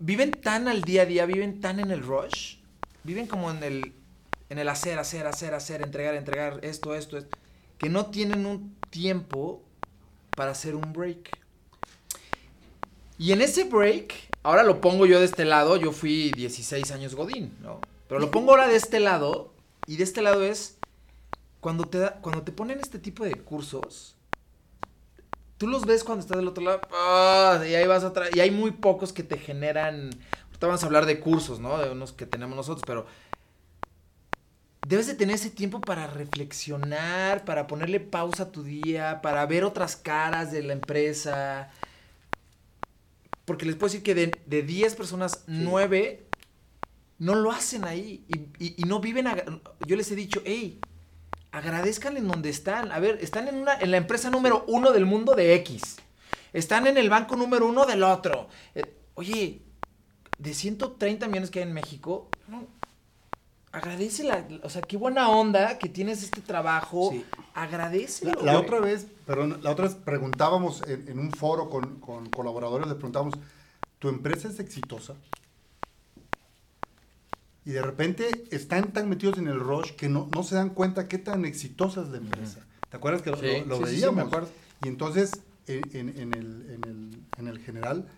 viven 0.00 0.32
tan 0.32 0.66
al 0.66 0.82
día 0.82 1.02
a 1.02 1.06
día, 1.06 1.26
viven 1.26 1.60
tan 1.60 1.78
en 1.78 1.92
el 1.92 2.02
rush, 2.02 2.56
viven 3.04 3.26
como 3.26 3.50
en 3.50 3.62
el, 3.62 3.94
en 4.48 4.58
el 4.58 4.68
hacer, 4.68 4.98
hacer, 4.98 5.26
hacer, 5.26 5.54
hacer, 5.54 5.82
entregar, 5.82 6.14
entregar, 6.14 6.60
esto, 6.62 6.94
esto, 6.94 7.16
esto, 7.18 7.36
que 7.78 7.88
no 7.88 8.06
tienen 8.06 8.46
un 8.46 8.76
tiempo 8.90 9.62
para 10.36 10.52
hacer 10.52 10.74
un 10.74 10.92
break. 10.92 11.30
Y 13.18 13.32
en 13.32 13.42
ese 13.42 13.64
break, 13.64 14.14
ahora 14.42 14.62
lo 14.62 14.80
pongo 14.80 15.06
yo 15.06 15.18
de 15.18 15.26
este 15.26 15.44
lado, 15.44 15.76
yo 15.76 15.92
fui 15.92 16.32
16 16.32 16.90
años 16.92 17.14
Godín, 17.14 17.56
¿no? 17.60 17.80
Pero 18.08 18.20
lo 18.20 18.30
pongo 18.30 18.50
ahora 18.50 18.68
de 18.68 18.76
este 18.76 19.00
lado, 19.00 19.52
y 19.86 19.96
de 19.96 20.04
este 20.04 20.22
lado 20.22 20.42
es, 20.42 20.78
cuando 21.60 21.84
te, 21.84 21.98
da, 21.98 22.20
cuando 22.20 22.42
te 22.42 22.52
ponen 22.52 22.80
este 22.80 22.98
tipo 22.98 23.24
de 23.24 23.34
cursos, 23.34 24.16
tú 25.58 25.66
los 25.66 25.86
ves 25.86 26.04
cuando 26.04 26.22
estás 26.22 26.36
del 26.36 26.48
otro 26.48 26.64
lado, 26.64 26.80
ah, 26.92 27.62
y 27.68 27.74
ahí 27.74 27.86
vas 27.86 28.04
otra, 28.04 28.26
y 28.32 28.40
hay 28.40 28.50
muy 28.50 28.72
pocos 28.72 29.12
que 29.12 29.22
te 29.22 29.38
generan, 29.38 30.10
ahorita 30.62 30.66
vamos 30.66 30.82
a 30.82 30.86
hablar 30.86 31.06
de 31.06 31.20
cursos, 31.20 31.60
¿no? 31.60 31.78
De 31.78 31.90
unos 31.90 32.12
que 32.12 32.26
tenemos 32.26 32.56
nosotros, 32.56 32.82
pero 32.86 33.06
debes 34.86 35.06
de 35.06 35.14
tener 35.14 35.34
ese 35.36 35.50
tiempo 35.50 35.80
para 35.80 36.06
reflexionar, 36.06 37.44
para 37.44 37.66
ponerle 37.66 38.00
pausa 38.00 38.44
a 38.44 38.52
tu 38.52 38.62
día, 38.62 39.20
para 39.22 39.44
ver 39.46 39.64
otras 39.64 39.96
caras 39.96 40.52
de 40.52 40.62
la 40.62 40.72
empresa. 40.74 41.70
Porque 43.44 43.66
les 43.66 43.74
puedo 43.74 43.92
decir 43.92 44.02
que 44.04 44.14
de, 44.14 44.32
de 44.46 44.62
10 44.62 44.94
personas, 44.94 45.44
9 45.48 46.26
no 47.18 47.34
lo 47.34 47.50
hacen 47.52 47.84
ahí 47.84 48.24
y, 48.28 48.64
y- 48.64 48.74
y 48.78 48.82
no 48.84 49.00
viven. 49.00 49.26
Yo 49.86 49.96
les 49.96 50.10
he 50.12 50.16
dicho, 50.16 50.42
hey, 50.44 50.80
agradezcan 51.50 52.16
en 52.16 52.28
donde 52.28 52.50
están. 52.50 52.92
A 52.92 53.00
ver, 53.00 53.18
están 53.20 53.48
en, 53.48 53.56
una, 53.56 53.74
en 53.78 53.90
la 53.90 53.96
empresa 53.96 54.30
número 54.30 54.64
uno 54.68 54.92
del 54.92 55.06
mundo 55.06 55.34
de 55.34 55.54
X. 55.56 55.96
Están 56.52 56.86
en 56.86 56.98
el 56.98 57.08
banco 57.10 57.34
número 57.36 57.66
uno 57.66 57.84
del 57.86 58.02
otro. 58.02 58.48
Eh, 58.74 58.84
oye, 59.14 59.62
de 60.38 60.54
130 60.54 61.28
millones 61.28 61.50
que 61.50 61.60
hay 61.60 61.68
en 61.68 61.72
México, 61.74 62.28
no, 62.48 62.66
agradece 63.72 64.24
la, 64.24 64.46
o 64.62 64.68
sea, 64.70 64.82
qué 64.82 64.96
buena 64.96 65.28
onda 65.30 65.78
que 65.78 65.88
tienes 65.88 66.22
este 66.22 66.40
trabajo. 66.40 67.10
Sí. 67.12 67.24
Agradece. 67.54 68.24
La, 68.26 68.34
la 68.42 68.58
otra 68.60 68.80
vez, 68.80 69.06
perdón, 69.26 69.58
la 69.62 69.70
otra 69.70 69.86
vez 69.86 69.94
preguntábamos 69.94 70.82
en, 70.88 71.08
en 71.08 71.18
un 71.18 71.32
foro 71.32 71.70
con, 71.70 72.00
con 72.00 72.28
colaboradores, 72.30 72.86
le 72.88 72.94
preguntábamos, 72.94 73.34
¿tu 73.98 74.08
empresa 74.08 74.48
es 74.48 74.58
exitosa? 74.60 75.14
Y 77.64 77.70
de 77.70 77.82
repente 77.82 78.44
están 78.50 78.92
tan 78.92 79.08
metidos 79.08 79.38
en 79.38 79.46
el 79.46 79.60
rush 79.60 79.92
que 79.92 80.08
no, 80.08 80.28
no 80.34 80.42
se 80.42 80.56
dan 80.56 80.70
cuenta 80.70 81.06
qué 81.06 81.18
tan 81.18 81.44
exitosa 81.44 82.02
es 82.02 82.08
la 82.08 82.16
empresa. 82.18 82.60
¿Te 82.90 82.96
acuerdas 82.96 83.22
que 83.22 83.30
lo- 83.30 83.36
Sí, 83.36 83.60
lo, 83.66 83.66
lo 83.66 83.76
sí, 83.76 83.82
sí, 83.84 83.88
sí, 83.90 83.94
veíamos? 83.96 84.16
me 84.16 84.22
acuerdo. 84.22 84.48
Y 84.84 84.88
entonces, 84.88 85.30
en, 85.68 85.82
en- 85.96 86.08
en 86.18 86.34
el, 86.34 86.70
en, 86.70 86.84
el, 86.84 87.22
en 87.38 87.48
el 87.48 87.58
general, 87.60 88.08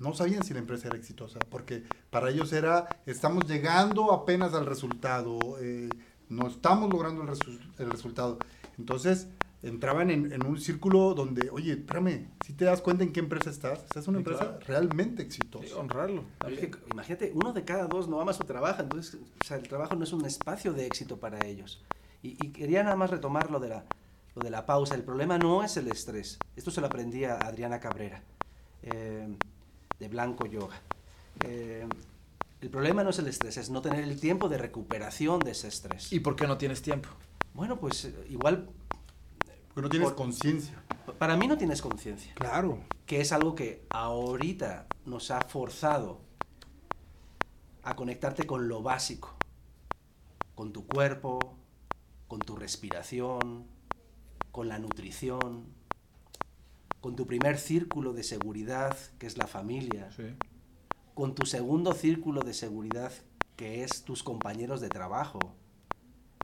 no 0.00 0.12
sabían 0.14 0.42
si 0.42 0.52
la 0.54 0.58
empresa 0.60 0.88
era 0.88 0.96
exitosa, 0.96 1.38
porque 1.50 1.84
para 2.10 2.30
ellos 2.30 2.52
era, 2.52 3.00
estamos 3.06 3.46
llegando 3.48 4.12
apenas 4.12 4.54
al 4.54 4.66
resultado, 4.66 5.38
eh, 5.60 5.88
no 6.28 6.48
estamos 6.48 6.90
logrando 6.90 7.22
el, 7.22 7.28
resu- 7.28 7.60
el 7.78 7.90
resultado. 7.90 8.38
Entonces, 8.78 9.28
entraban 9.62 10.10
en, 10.10 10.32
en 10.32 10.46
un 10.46 10.58
círculo 10.58 11.12
donde, 11.12 11.50
oye, 11.50 11.72
espérame, 11.72 12.28
si 12.46 12.54
te 12.54 12.64
das 12.64 12.80
cuenta 12.80 13.04
en 13.04 13.12
qué 13.12 13.20
empresa 13.20 13.50
estás, 13.50 13.84
estás 13.84 14.06
en 14.08 14.14
una 14.14 14.18
Sí, 14.18 14.20
empresa 14.20 14.44
claro. 14.58 14.60
realmente 14.66 15.22
exitosa. 15.22 15.66
Sí, 15.68 15.72
honrarlo. 15.74 16.24
Imagínate, 16.90 17.30
uno 17.34 17.52
de 17.52 17.64
cada 17.64 17.86
dos 17.86 18.08
no 18.08 18.20
ama 18.20 18.32
su 18.32 18.44
trabajo, 18.44 18.80
entonces 18.82 19.16
o 19.16 19.44
sea, 19.44 19.58
el 19.58 19.68
trabajo 19.68 19.96
no 19.96 20.04
es 20.04 20.12
un 20.14 20.24
espacio 20.24 20.72
de 20.72 20.86
éxito 20.86 21.18
para 21.18 21.44
ellos. 21.46 21.84
Y, 22.22 22.30
y 22.44 22.50
quería 22.52 22.82
nada 22.82 22.96
más 22.96 23.10
retomar 23.10 23.50
lo 23.50 23.60
de, 23.60 23.68
la, 23.68 23.84
lo 24.34 24.42
de 24.42 24.50
la 24.50 24.64
pausa. 24.64 24.94
El 24.94 25.02
problema 25.02 25.36
no 25.36 25.62
es 25.62 25.76
el 25.76 25.88
estrés. 25.88 26.38
Esto 26.56 26.70
se 26.70 26.80
lo 26.80 26.86
aprendí 26.86 27.24
a 27.24 27.36
Adriana 27.36 27.80
Cabrera, 27.80 28.22
eh, 28.82 29.28
de 30.00 30.08
Blanco 30.08 30.46
Yoga. 30.46 30.80
Eh, 31.44 31.86
el 32.60 32.70
problema 32.70 33.04
no 33.04 33.10
es 33.10 33.18
el 33.18 33.28
estrés, 33.28 33.56
es 33.58 33.70
no 33.70 33.80
tener 33.82 34.02
el 34.02 34.18
tiempo 34.18 34.48
de 34.48 34.58
recuperación 34.58 35.40
de 35.40 35.52
ese 35.52 35.68
estrés. 35.68 36.12
¿Y 36.12 36.20
por 36.20 36.34
qué 36.36 36.46
no 36.46 36.58
tienes 36.58 36.82
tiempo? 36.82 37.08
bueno, 37.54 37.78
pues 37.78 38.04
eh, 38.06 38.26
igual, 38.30 38.68
Porque 39.68 39.82
no 39.82 39.88
tienes 39.88 40.08
Por- 40.08 40.16
conciencia. 40.16 40.82
para 41.18 41.36
mí 41.36 41.46
no 41.46 41.56
tienes 41.58 41.80
conciencia. 41.82 42.32
Claro. 42.34 42.80
que 43.06 43.20
es 43.20 43.32
algo 43.32 43.54
que 43.56 43.84
ahorita 43.90 44.86
nos 45.04 45.30
ha 45.32 45.40
forzado 45.40 46.20
a 47.82 47.96
conectarte 47.96 48.46
con 48.46 48.68
lo 48.68 48.82
básico, 48.82 49.34
con 50.54 50.72
tu 50.72 50.86
cuerpo, 50.86 51.56
con 52.28 52.38
tu 52.38 52.54
respiración, 52.54 53.66
con 54.52 54.68
la 54.68 54.78
nutrición, 54.78 55.64
con 57.00 57.16
tu 57.16 57.26
primer 57.26 57.58
círculo 57.58 58.12
de 58.12 58.22
seguridad, 58.22 58.96
que 59.18 59.26
es 59.26 59.38
la 59.38 59.46
familia, 59.46 60.10
con 61.14 61.34
tu 61.34 61.46
segundo 61.46 61.92
círculo 61.92 62.42
de 62.42 62.54
seguridad, 62.54 63.12
que 63.56 63.82
es 63.84 64.04
tus 64.04 64.22
compañeros 64.22 64.80
de 64.80 64.88
trabajo. 64.88 65.38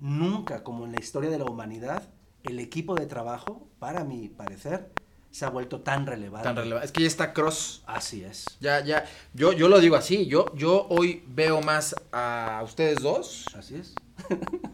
Nunca, 0.01 0.63
como 0.63 0.85
en 0.85 0.93
la 0.93 1.01
historia 1.01 1.31
de 1.31 1.39
la 1.39 1.45
humanidad, 1.47 2.03
el 2.43 2.59
equipo 2.59 2.95
de 2.95 3.07
trabajo, 3.07 3.69
para 3.79 4.05
mi 4.05 4.29
parecer, 4.29 4.93
se 5.31 5.45
ha 5.45 5.51
vuelto 5.51 5.81
tan 5.81 6.07
relevante. 6.07 6.49
Tan 6.49 6.57
relevante. 6.57 6.87
Es 6.87 6.93
que 6.93 7.03
ya 7.03 7.07
está 7.07 7.33
cross. 7.35 7.83
Así 7.87 8.25
es. 8.25 8.47
Ya, 8.61 8.81
ya. 8.83 9.05
Yo, 9.35 9.53
yo 9.53 9.69
lo 9.69 9.81
digo 9.81 9.97
así. 9.97 10.27
Yo, 10.27 10.55
yo 10.55 10.87
hoy 10.89 11.25
veo 11.29 11.61
más 11.61 11.95
a 12.13 12.63
ustedes 12.65 13.03
dos 13.03 13.45
Así 13.55 13.75
es. 13.77 13.95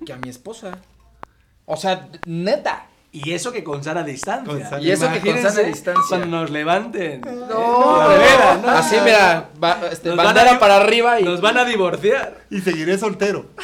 que 0.06 0.12
a 0.12 0.16
mi 0.18 0.28
esposa. 0.28 0.80
O 1.64 1.76
sea, 1.76 2.08
neta. 2.26 2.88
Y 3.14 3.32
eso 3.34 3.52
que 3.52 3.62
con 3.62 3.84
sana 3.84 4.02
distancia. 4.04 4.50
Con 4.50 4.62
sana- 4.62 4.80
Y 4.82 4.90
eso 4.90 5.06
que 5.12 5.20
con 5.20 5.42
sana 5.42 5.60
distancia. 5.60 6.02
Cuando 6.08 6.26
nos 6.40 6.50
levanten. 6.50 7.20
No, 7.20 7.98
vera, 8.08 8.58
¿no? 8.62 8.68
Así, 8.70 8.96
mira, 9.04 9.50
va- 9.62 9.80
este, 9.92 10.08
Nos 10.08 10.16
van 10.16 10.26
bandera 10.28 10.52
a- 10.52 10.58
para 10.58 10.76
arriba 10.76 11.20
y. 11.20 11.24
Nos 11.24 11.42
van 11.42 11.58
a 11.58 11.64
divorciar. 11.66 12.38
Y 12.50 12.60
seguiré 12.62 12.96
soltero. 12.98 13.46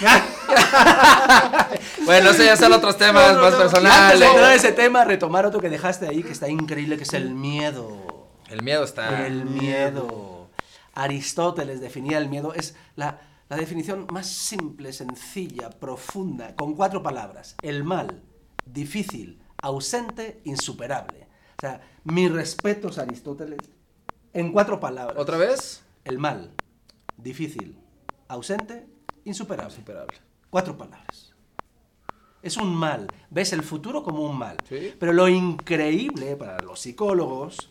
Bueno, 2.05 2.31
eso 2.31 2.43
ya 2.43 2.57
son 2.57 2.73
otros 2.73 2.97
temas 2.97 3.35
No, 3.35 3.39
no, 3.39 3.43
más 3.43 3.53
no. 3.53 3.59
Y 3.59 3.63
Antes 3.63 3.73
personales. 3.73 4.49
de 4.49 4.55
ese 4.55 4.73
tema, 4.73 5.05
retomar 5.05 5.45
otro 5.47 5.61
que 5.61 5.69
dejaste 5.69 6.09
ahí, 6.09 6.23
que 6.23 6.33
está 6.33 6.49
increíble, 6.49 6.97
que 6.97 7.03
es 7.03 7.13
el 7.13 7.31
miedo. 7.31 8.31
El 8.49 8.63
miedo 8.63 8.85
está. 8.85 9.27
El 9.27 9.45
miedo. 9.45 10.49
Aristóteles 10.95 11.81
definía 11.81 12.17
el 12.19 12.29
miedo. 12.29 12.55
Es 12.55 12.75
la, 12.97 13.19
la 13.49 13.57
definición 13.57 14.07
más 14.11 14.27
simple, 14.27 14.93
sencilla, 14.93 15.69
profunda, 15.71 16.55
con 16.57 16.75
cuatro 16.75 17.03
palabras. 17.03 17.57
El 17.63 17.85
mal, 17.85 18.23
difícil, 18.73 19.41
ausente, 19.63 20.41
insuperable. 20.45 21.27
O 21.57 21.61
sea, 21.61 21.81
mis 22.05 22.31
respetos 22.31 22.99
a 22.99 23.03
Aristóteles 23.03 23.59
en 24.33 24.53
cuatro 24.53 24.79
palabras. 24.81 25.19
¿Otra 25.19 25.37
vez? 25.37 25.83
El 26.05 26.19
mal, 26.19 26.53
difícil, 27.17 27.79
ausente, 28.29 28.87
insuperable. 29.25 29.75
Insuperable. 29.75 30.19
Cuatro 30.51 30.77
palabras. 30.79 31.35
Es 32.43 32.57
un 32.57 32.75
mal. 32.75 33.09
Ves 33.31 33.53
el 33.53 33.63
futuro 33.63 34.03
como 34.03 34.23
un 34.23 34.39
mal. 34.39 34.57
Sí. 34.69 34.95
Pero 34.99 35.13
lo 35.13 35.29
increíble 35.29 36.37
para 36.37 36.59
los 36.61 36.81
psicólogos 36.81 37.71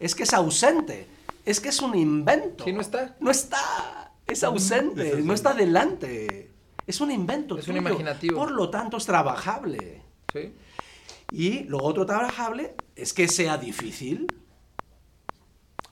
es 0.00 0.14
que 0.14 0.22
es 0.22 0.32
ausente. 0.32 1.06
Es 1.44 1.60
que 1.60 1.68
es 1.68 1.80
un 1.80 1.94
invento. 1.94 2.64
Sí, 2.64 2.72
no 2.72 2.80
está. 2.80 3.16
No 3.20 3.30
está. 3.30 4.12
Es 4.26 4.42
ausente. 4.42 5.02
Es 5.02 5.08
ausente. 5.08 5.26
No 5.26 5.34
está 5.34 5.52
delante. 5.52 6.50
Es 6.86 7.00
un 7.00 7.10
invento. 7.10 7.58
Es 7.58 7.68
un 7.68 7.76
imaginativo. 7.76 8.38
Por 8.38 8.50
lo 8.50 8.70
tanto, 8.70 8.96
es 8.96 9.06
trabajable. 9.06 10.02
Sí. 10.32 10.54
Y 11.30 11.64
lo 11.64 11.78
otro 11.82 12.06
trabajable 12.06 12.74
es 12.96 13.12
que 13.12 13.28
sea 13.28 13.58
difícil. 13.58 14.26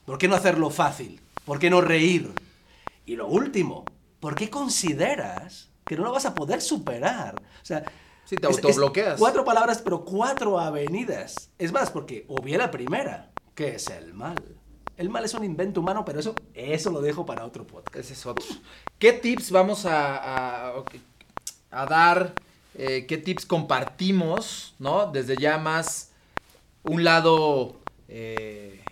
¿Por 0.05 0.19
qué 0.19 0.29
no 0.29 0.35
hacerlo 0.37 0.71
fácil? 0.71 1.21
¿Por 1.45 1.59
qué 1.59 1.71
no 1.71 1.81
reír? 1.81 2.31
Y 3.05 3.17
lo 3.17 3.27
último, 3.29 3.85
¿por 4.21 4.35
qué 4.35 4.51
consideras 4.51 5.71
que 5.85 5.97
no 5.97 6.05
lo 6.05 6.13
vas 6.13 6.27
a 6.27 6.35
poder 6.35 6.61
superar? 6.61 7.41
O 7.63 7.65
sea, 7.65 7.85
Sí, 8.25 8.37
te 8.37 8.49
es- 8.49 8.59
es 8.59 8.65
autobloqueas. 8.65 9.19
cuatro 9.19 9.45
palabras, 9.45 9.81
pero 9.83 10.05
cuatro 10.05 10.59
avenidas. 10.59 11.51
Es 11.59 11.73
más, 11.73 11.91
porque 11.91 12.25
obvié 12.29 12.59
la 12.59 12.71
primera, 12.71 13.31
que 13.55 13.77
es 13.77 13.89
el 13.89 14.15
mal. 14.15 14.43
El 14.97 15.11
mal 15.11 15.25
es 15.25 15.35
un 15.35 15.45
invento 15.45 15.81
humano, 15.81 16.05
pero 16.05 16.19
eso, 16.21 16.35
eso 16.55 16.91
lo 16.91 17.01
dejo 17.03 17.25
para 17.27 17.45
otro 17.45 17.67
podcast. 17.67 17.97
Ese 17.97 18.15
es 18.15 18.27
otro. 18.27 18.45
¿Qué 18.99 19.13
tips 19.13 19.51
vamos 19.51 19.85
a, 19.87 20.73
a 21.71 21.87
dar? 21.87 22.33
Eh, 22.79 23.07
¿Qué 23.07 23.17
tips 23.17 23.47
compartimos? 23.47 24.75
¿No? 24.79 25.11
Desde 25.11 25.37
ya 25.37 25.57
más 25.59 26.13
un 26.83 27.05
lado 27.05 27.81
eh, 28.09 28.85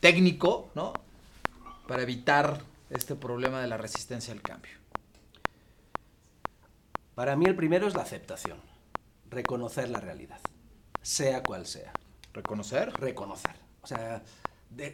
técnico, 0.00 0.70
¿no? 0.74 0.92
Para 1.86 2.02
evitar 2.02 2.62
este 2.90 3.14
problema 3.14 3.60
de 3.60 3.68
la 3.68 3.76
resistencia 3.76 4.32
al 4.32 4.40
cambio. 4.40 4.72
Para 7.14 7.36
mí 7.36 7.44
el 7.44 7.54
primero 7.54 7.86
es 7.86 7.94
la 7.94 8.02
aceptación, 8.02 8.58
reconocer 9.30 9.88
la 9.88 10.00
realidad, 10.00 10.40
sea 11.02 11.42
cual 11.42 11.66
sea. 11.66 11.92
¿Reconocer? 12.32 12.92
Reconocer. 12.94 13.54
O 13.82 13.86
sea, 13.86 14.22
de- 14.70 14.92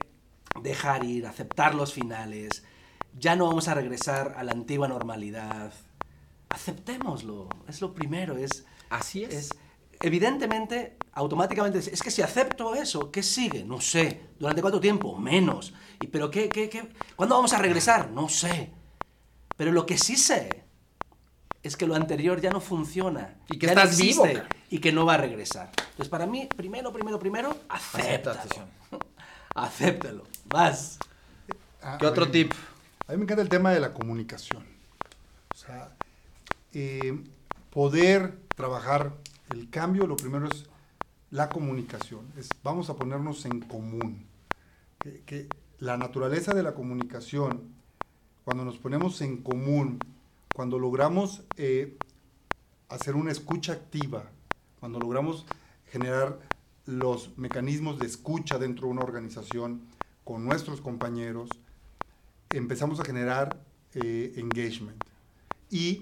dejar 0.60 1.04
ir, 1.04 1.26
aceptar 1.26 1.74
los 1.74 1.94
finales. 1.94 2.64
Ya 3.18 3.36
no 3.36 3.46
vamos 3.46 3.68
a 3.68 3.74
regresar 3.74 4.34
a 4.36 4.44
la 4.44 4.52
antigua 4.52 4.88
normalidad. 4.88 5.72
Aceptémoslo, 6.50 7.48
es 7.68 7.80
lo 7.80 7.94
primero, 7.94 8.36
es... 8.36 8.64
Así 8.90 9.24
es. 9.24 9.34
es 9.34 9.50
evidentemente, 10.00 10.96
automáticamente, 11.12 11.78
es 11.78 12.02
que 12.02 12.10
si 12.10 12.22
acepto 12.22 12.74
eso, 12.74 13.10
¿qué 13.10 13.22
sigue? 13.22 13.64
No 13.64 13.80
sé. 13.80 14.20
¿Durante 14.38 14.62
cuánto 14.62 14.80
tiempo? 14.80 15.16
Menos. 15.16 15.74
¿Y 16.00 16.06
pero 16.06 16.30
qué, 16.30 16.48
qué, 16.48 16.68
qué? 16.68 16.88
¿Cuándo 17.16 17.36
vamos 17.36 17.52
a 17.52 17.58
regresar? 17.58 18.10
No 18.10 18.28
sé. 18.28 18.70
Pero 19.56 19.72
lo 19.72 19.84
que 19.84 19.98
sí 19.98 20.16
sé 20.16 20.64
es 21.62 21.76
que 21.76 21.86
lo 21.86 21.94
anterior 21.94 22.40
ya 22.40 22.50
no 22.50 22.60
funciona. 22.60 23.36
Y 23.50 23.58
que 23.58 23.66
ya 23.66 23.74
no 23.74 23.82
estás 23.82 23.98
vivo, 23.98 24.24
existe, 24.24 24.42
cara. 24.42 24.56
Y 24.70 24.78
que 24.78 24.92
no 24.92 25.04
va 25.04 25.14
a 25.14 25.18
regresar. 25.18 25.70
Entonces, 25.76 26.08
para 26.08 26.26
mí, 26.26 26.48
primero, 26.56 26.92
primero, 26.92 27.18
primero, 27.18 27.56
acéptalo. 27.68 28.40
Acéptalo. 29.54 30.24
Vas. 30.46 30.98
Ah, 31.82 31.98
¿Qué 31.98 32.06
a 32.06 32.10
otro 32.10 32.24
ver, 32.24 32.32
tip? 32.32 32.52
A 33.06 33.12
mí 33.12 33.18
me 33.18 33.24
encanta 33.24 33.42
el 33.42 33.48
tema 33.48 33.72
de 33.72 33.80
la 33.80 33.92
comunicación. 33.92 34.64
O 35.52 35.58
sea, 35.58 35.90
eh, 36.72 37.22
poder 37.70 38.38
trabajar 38.56 39.16
el 39.50 39.70
cambio, 39.70 40.06
lo 40.06 40.16
primero 40.16 40.46
es 40.46 40.68
la 41.30 41.48
comunicación. 41.48 42.26
Es, 42.36 42.48
vamos 42.62 42.90
a 42.90 42.96
ponernos 42.96 43.44
en 43.44 43.60
común. 43.60 44.26
Que, 44.98 45.22
que 45.22 45.48
la 45.78 45.96
naturaleza 45.96 46.54
de 46.54 46.62
la 46.62 46.74
comunicación, 46.74 47.74
cuando 48.44 48.64
nos 48.64 48.78
ponemos 48.78 49.20
en 49.22 49.38
común, 49.38 49.98
cuando 50.54 50.78
logramos 50.78 51.42
eh, 51.56 51.96
hacer 52.88 53.14
una 53.14 53.32
escucha 53.32 53.72
activa, 53.72 54.30
cuando 54.78 54.98
logramos 54.98 55.46
generar 55.86 56.38
los 56.86 57.36
mecanismos 57.38 57.98
de 57.98 58.06
escucha 58.06 58.58
dentro 58.58 58.86
de 58.86 58.92
una 58.92 59.02
organización 59.02 59.82
con 60.24 60.44
nuestros 60.44 60.80
compañeros, 60.80 61.48
empezamos 62.50 63.00
a 63.00 63.04
generar 63.04 63.64
eh, 63.94 64.34
engagement. 64.36 65.02
Y 65.70 66.00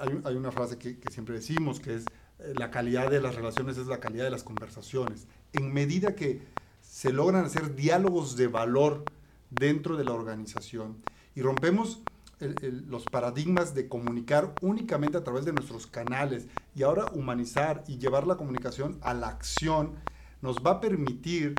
hay, 0.00 0.20
hay 0.24 0.36
una 0.36 0.52
frase 0.52 0.78
que, 0.78 0.98
que 0.98 1.10
siempre 1.10 1.34
decimos, 1.34 1.80
que 1.80 1.94
es 1.96 2.04
eh, 2.38 2.52
la 2.56 2.70
calidad 2.70 3.10
de 3.10 3.20
las 3.20 3.34
relaciones 3.34 3.76
es 3.78 3.86
la 3.86 4.00
calidad 4.00 4.24
de 4.24 4.30
las 4.30 4.42
conversaciones. 4.44 5.26
En 5.52 5.72
medida 5.72 6.14
que 6.14 6.42
se 6.82 7.12
logran 7.12 7.44
hacer 7.44 7.74
diálogos 7.74 8.36
de 8.36 8.46
valor 8.48 9.04
dentro 9.50 9.96
de 9.96 10.04
la 10.04 10.12
organización 10.12 10.98
y 11.34 11.42
rompemos 11.42 12.02
el- 12.40 12.56
el- 12.62 12.86
los 12.88 13.04
paradigmas 13.04 13.74
de 13.74 13.88
comunicar 13.88 14.54
únicamente 14.60 15.16
a 15.16 15.24
través 15.24 15.44
de 15.44 15.52
nuestros 15.52 15.86
canales 15.86 16.46
y 16.74 16.82
ahora 16.82 17.06
humanizar 17.12 17.82
y 17.86 17.98
llevar 17.98 18.26
la 18.26 18.36
comunicación 18.36 18.98
a 19.00 19.14
la 19.14 19.28
acción, 19.28 19.94
nos 20.42 20.58
va 20.58 20.72
a 20.72 20.80
permitir 20.80 21.54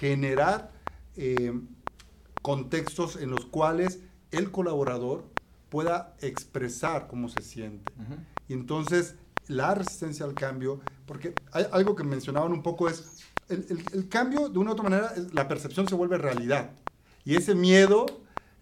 generar 0.00 0.72
eh, 1.18 1.52
contextos 2.42 3.16
en 3.16 3.30
los 3.30 3.46
cuales 3.46 4.00
el 4.30 4.50
colaborador 4.50 5.24
pueda 5.76 6.14
expresar 6.20 7.06
cómo 7.06 7.28
se 7.28 7.42
siente. 7.42 7.92
Ujú. 8.00 8.14
Y 8.48 8.54
entonces 8.54 9.16
la 9.46 9.74
resistencia 9.74 10.24
al 10.24 10.32
cambio, 10.32 10.80
porque 11.06 11.34
hay 11.52 11.66
algo 11.70 11.94
que 11.94 12.02
mencionaban 12.02 12.50
un 12.52 12.62
poco 12.62 12.88
es, 12.88 13.20
el, 13.50 13.66
el- 13.68 13.84
el 13.92 14.08
cambio 14.08 14.48
de 14.48 14.58
una 14.58 14.70
u 14.70 14.72
otra 14.72 14.84
manera, 14.88 15.12
la 15.34 15.46
percepción 15.48 15.86
se 15.86 15.94
vuelve 15.94 16.16
realidad. 16.16 16.70
Y 17.26 17.36
ese 17.36 17.54
miedo 17.54 18.06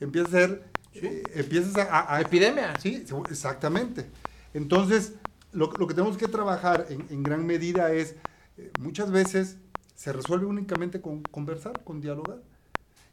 empieza 0.00 0.26
a 0.26 0.30
ser, 0.32 0.64
eh, 0.94 1.22
empiezas 1.34 1.76
a, 1.76 2.14
a- 2.16 2.20
Epidemia. 2.20 2.74
Sí, 2.80 3.04
exactamente. 3.30 4.10
Entonces, 4.52 5.12
lo, 5.52 5.70
lo 5.78 5.86
que 5.86 5.94
tenemos 5.94 6.16
que 6.16 6.26
trabajar 6.26 6.86
en, 6.90 7.06
en 7.10 7.22
gran 7.22 7.46
medida 7.46 7.92
es, 7.92 8.16
eh, 8.58 8.72
muchas 8.80 9.12
veces 9.12 9.58
se 9.94 10.12
resuelve 10.12 10.46
únicamente 10.46 11.00
con 11.00 11.22
conversar, 11.22 11.84
con 11.84 12.00
dialogar. 12.00 12.40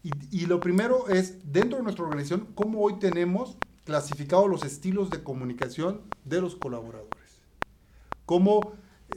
Y, 0.03 0.09
y 0.31 0.45
lo 0.47 0.59
primero 0.59 1.07
es, 1.09 1.53
dentro 1.53 1.77
de 1.77 1.83
nuestra 1.83 2.03
organización, 2.05 2.47
cómo 2.55 2.81
hoy 2.81 2.97
tenemos 2.99 3.57
clasificados 3.83 4.49
los 4.49 4.63
estilos 4.63 5.09
de 5.09 5.23
comunicación 5.23 6.01
de 6.25 6.41
los 6.41 6.55
colaboradores. 6.55 7.41
Cómo, 8.25 8.73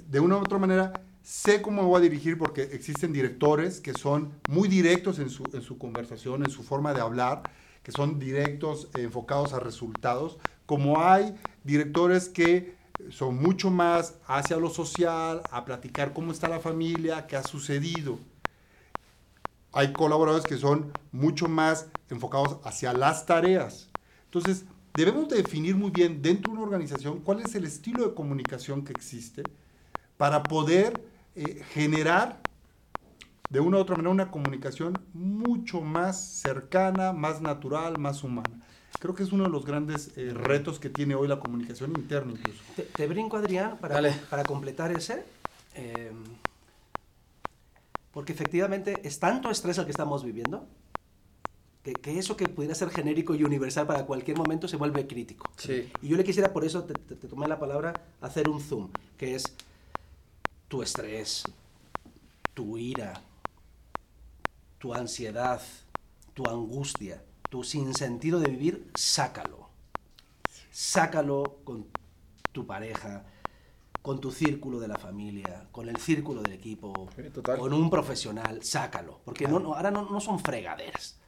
de 0.09 0.20
una 0.20 0.37
u 0.37 0.40
otra 0.40 0.59
manera, 0.59 0.92
sé 1.22 1.62
cómo 1.62 1.83
me 1.83 1.88
voy 1.88 1.98
a 1.98 2.03
dirigir 2.03 2.38
porque 2.38 2.62
existen 2.62 3.12
directores 3.12 3.81
que 3.81 3.94
son 3.94 4.33
muy 4.48 4.68
directos 4.68 5.18
en 5.18 5.31
su, 5.31 5.44
en 5.53 5.62
su 5.62 5.79
conversación, 5.79 6.44
en 6.44 6.50
su 6.50 6.62
forma 6.62 6.92
de 6.94 7.00
hablar, 7.00 7.42
que 7.83 7.92
son 7.92 8.18
directos, 8.18 8.88
enfocados 8.94 9.53
a 9.53 9.61
resultados, 9.61 10.38
como 10.66 11.03
hay 11.03 11.35
directores 11.62 12.29
que 12.29 12.77
son 13.11 13.37
mucho 13.37 13.70
más 13.70 14.14
hacia 14.27 14.57
lo 14.57 14.70
social, 14.70 15.42
a 15.50 15.64
platicar 15.64 16.12
cómo 16.12 16.33
está 16.33 16.48
la 16.48 16.61
familia, 16.61 17.27
qué 17.27 17.37
ha 17.37 17.42
sucedido. 17.42 18.18
Hay 19.72 19.92
colaboradores 19.92 20.46
que 20.46 20.57
son 20.57 20.92
mucho 21.11 21.48
más 21.48 21.88
enfocados 22.09 22.59
hacia 22.64 22.92
las 22.92 23.27
tareas. 23.27 23.88
Entonces, 24.35 24.64
debemos 24.94 25.29
de 25.29 25.37
definir 25.37 25.77
muy 25.77 25.92
bien 25.92 26.20
dentro 26.20 26.51
de 26.51 26.59
una 26.59 26.66
organización 26.66 27.20
cuál 27.20 27.40
es 27.40 27.55
el 27.55 27.64
estilo 27.64 28.09
de 28.09 28.14
comunicación 28.14 28.85
que 28.85 28.92
existe 28.92 29.44
para 30.16 30.42
poder 30.42 31.01
eh, 31.37 31.62
generar 31.70 32.40
de 33.49 33.61
una 33.61 33.77
u 33.77 33.81
otra 33.81 33.94
manera 33.94 34.11
una 34.11 34.31
comunicación 34.33 34.99
mucho 35.12 35.81
más 35.83 36.20
cercana, 36.20 37.12
más 37.12 37.40
natural, 37.40 37.97
más 38.01 38.25
humana. 38.25 38.61
Creo 38.99 39.14
que 39.14 39.23
es 39.23 39.31
uno 39.31 39.44
de 39.44 39.51
los 39.51 39.64
grandes 39.64 40.11
eh, 40.16 40.33
retos 40.35 40.81
que 40.81 40.90
tiene 40.90 41.14
hoy 41.14 41.29
la 41.29 41.38
comunicación 41.38 41.92
interna 41.97 42.33
incluso. 42.33 42.61
Te, 42.75 42.83
te 42.83 43.07
brinco, 43.07 43.37
Adrián, 43.37 43.79
para, 43.79 44.01
para 44.29 44.42
completar 44.42 44.90
ese. 44.90 45.25
eh, 45.77 46.11
porque 48.11 48.33
efectivamente 48.33 49.01
es 49.05 49.20
tanto 49.20 49.49
estrés 49.51 49.79
el 49.79 49.85
que 49.85 49.90
estamos 49.92 50.25
viviendo 50.25 50.66
que, 51.85 51.92
que 51.92 52.18
eso 52.18 52.37
que 52.37 52.49
pudiera 52.49 52.75
ser 52.75 52.90
genérico 52.90 53.35
y 53.35 53.44
universal 53.44 53.87
para 53.87 54.07
cualquier 54.07 54.37
momento 54.38 54.66
se 54.66 54.77
vuelve 54.77 55.07
crítico. 55.07 55.49
Sí. 55.57 55.92
Y 56.03 56.09
yo 56.09 56.16
le 56.16 56.25
quisiera, 56.25 56.53
por 56.53 56.64
eso 56.64 56.83
te, 56.85 56.94
te- 56.94 57.14
te 57.14 57.29
tomé 57.29 57.47
la 57.47 57.59
palabra, 57.61 57.92
hacer 58.20 58.49
un 58.49 58.61
zoom, 58.61 58.88
que 59.18 59.35
es 59.35 59.55
tu 60.68 60.83
estrés, 60.83 61.44
tu 62.55 62.79
ira, 62.79 63.20
tu 64.79 64.94
ansiedad, 64.94 65.61
tu 66.33 66.47
angustia, 66.49 67.23
tu 67.51 67.62
sinsentido 67.62 68.40
de 68.40 68.49
vivir, 68.51 68.90
sácalo. 68.94 69.68
Sácalo 70.70 71.59
con 71.64 71.87
tu 72.53 72.66
pareja, 72.66 73.25
con 74.03 74.20
tu 74.20 74.33
círculo 74.33 74.81
de 74.81 74.88
la 74.88 74.97
familia, 74.97 75.68
con 75.70 75.88
el 75.88 75.97
círculo 75.99 76.42
del 76.42 76.53
equipo, 76.55 77.09
Sí, 77.14 77.23
con 77.59 77.73
un 77.73 77.90
profesional, 77.90 78.62
sácalo. 78.64 79.20
Porque 79.25 79.47
no, 79.47 79.61
no- 79.61 79.75
ahora 79.75 79.90
no, 79.90 80.09
no 80.11 80.20
son 80.20 80.40
fregaderas. 80.40 81.18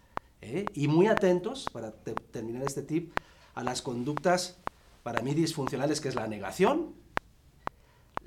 ¿Eh? 0.41 0.65
Y 0.75 0.89
muy 0.89 1.07
atentos, 1.07 1.69
para 1.73 1.93
te- 1.93 2.13
terminar 2.15 2.63
este 2.63 2.83
tip, 2.83 3.13
a 3.55 3.63
las 3.65 3.83
conductas 3.83 4.59
para 5.03 5.23
mí 5.23 5.35
disfuncionales, 5.35 6.01
que 6.01 6.09
es 6.09 6.15
la 6.15 6.27
negación, 6.27 6.95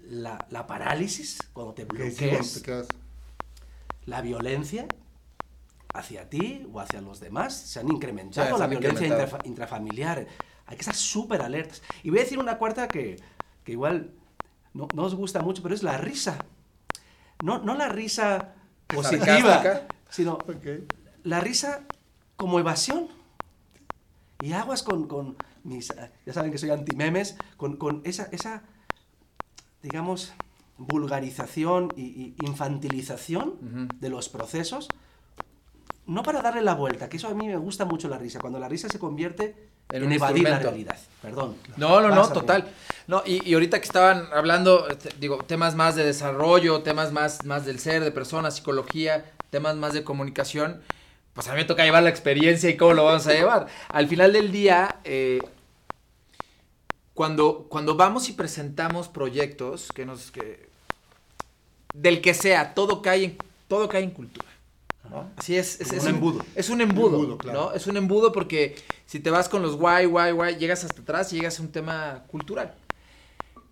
la, 0.08 0.46
la 0.50 0.66
parálisis, 0.66 1.38
cuando 1.54 1.74
te 1.74 1.86
bloqueas, 1.86 2.64
la 4.06 4.22
violencia 4.22 4.88
hacia 5.94 6.30
ti 6.30 6.68
o 6.72 6.80
hacia 6.80 7.02
los 7.02 7.20
demás. 7.20 7.54
Se 7.54 7.80
han 7.80 7.90
incrementado 7.92 8.48
Sí, 8.48 8.54
se 8.54 8.58
la 8.60 8.64
han 8.66 8.70
violencia 8.72 9.06
incrementado. 9.08 9.38
intrafa- 9.38 9.48
intrafamiliar. 9.48 10.28
Hay 10.66 10.76
que 10.76 10.82
estar 10.82 10.96
súper 10.96 11.42
alertas. 11.42 11.82
Y 12.04 12.10
voy 12.10 12.20
a 12.20 12.24
decir 12.24 12.40
una 12.40 12.58
cuarta 12.58 12.88
que, 12.88 13.18
que 13.64 13.72
igual 13.74 14.12
no, 14.74 14.88
no 14.94 15.04
os 15.04 15.16
gusta 15.16 15.42
mucho, 15.42 15.62
pero 15.62 15.76
es 15.76 15.84
la 15.84 15.98
risa. 15.98 16.46
No, 17.44 17.60
no 17.60 17.76
la 17.76 17.90
risa 17.90 18.56
positiva, 18.88 19.28
Sarcástica. 19.28 19.88
sino 20.10 20.34
Ok. 20.34 20.90
la 21.24 21.40
risa 21.40 21.86
como 22.40 22.58
evasión. 22.58 23.10
Y 24.42 24.54
aguas 24.54 24.82
con, 24.82 25.08
con 25.08 25.36
mis, 25.66 25.94
ya 26.26 26.34
saben 26.34 26.52
que 26.52 26.58
soy 26.58 26.70
anti-memes, 26.70 27.36
con, 27.58 27.76
con 27.76 28.02
esa, 28.06 28.30
esa, 28.32 28.64
digamos, 29.84 30.32
vulgarización 30.78 31.94
y, 31.98 32.04
y 32.04 32.36
infantilización 32.40 33.50
Ujú. 33.50 33.88
de 34.00 34.10
los 34.10 34.30
procesos, 34.30 34.88
no 36.06 36.24
para 36.24 36.42
darle 36.42 36.62
la 36.62 36.74
vuelta, 36.74 37.10
que 37.10 37.18
eso 37.18 37.28
a 37.28 37.34
mí 37.34 37.48
me 37.48 37.58
gusta 37.58 37.84
mucho 37.84 38.08
la 38.08 38.18
risa, 38.18 38.40
cuando 38.40 38.60
la 38.60 38.70
risa 38.70 38.88
se 38.88 38.98
convierte 38.98 39.68
En 39.90 40.04
en, 40.06 40.14
evadir 40.14 40.48
la 40.48 40.60
realidad. 40.60 40.98
Perdón. 41.22 41.58
No, 41.76 42.00
no, 42.00 42.08
no, 42.08 42.30
total. 42.30 42.72
No, 43.08 43.22
y, 43.26 43.46
y 43.48 43.54
ahorita 43.56 43.80
que 43.80 43.86
estaban 43.86 44.28
hablando, 44.34 44.88
digo, 45.20 45.40
temas 45.40 45.76
más 45.76 45.98
de 45.98 46.06
desarrollo, 46.06 46.82
temas 46.82 47.12
más, 47.12 47.44
más 47.44 47.66
del 47.66 47.80
ser, 47.80 48.06
de 48.06 48.12
personas, 48.12 48.56
psicología, 48.56 49.30
temas 49.50 49.76
más 49.76 49.92
de 49.92 50.06
comunicación, 50.06 50.82
pues 51.40 51.48
a 51.48 51.54
mí 51.54 51.60
me 51.60 51.64
toca 51.64 51.86
llevar 51.86 52.04
la 52.04 52.10
experiencia 52.10 52.70
y 52.70 52.76
cómo 52.76 52.92
lo 52.92 53.06
vamos 53.06 53.26
a 53.26 53.32
llevar. 53.32 53.68
Al 53.88 54.10
final 54.10 54.34
del 54.34 54.52
día, 54.52 55.00
eh, 55.06 55.40
cuando, 57.14 57.68
cuando 57.70 57.96
vamos 57.96 58.28
y 58.28 58.34
presentamos 58.34 59.08
proyectos 59.08 59.88
que 59.96 60.06
nos, 60.06 60.32
que, 60.32 60.68
del 61.94 62.20
que 62.20 62.34
sea, 62.34 62.74
todo 62.74 63.02
cae 63.02 63.24
en, 63.24 63.38
todo 63.70 63.88
cae 63.88 64.04
en 64.04 64.12
cultura. 64.12 64.50
¿no? 65.10 65.32
Así 65.38 65.56
es, 65.56 65.80
es, 65.80 66.04
Un 66.04 66.10
embudo. 66.10 66.46
Es 66.56 66.70
un 66.70 66.82
embudo, 66.82 67.38
claro. 67.38 67.58
¿no? 67.58 67.72
Es 67.72 67.88
un 67.88 67.96
embudo 67.96 68.34
porque 68.34 68.76
si 69.06 69.22
te 69.22 69.30
vas 69.30 69.48
con 69.48 69.62
los 69.62 69.78
guay, 69.78 70.08
guay, 70.08 70.34
guay, 70.34 70.58
llegas 70.58 70.84
hasta 70.84 71.02
atrás 71.02 71.32
y 71.32 71.38
llegas 71.38 71.58
a 71.58 71.62
un 71.62 71.72
tema 71.72 72.26
cultural. 72.28 72.76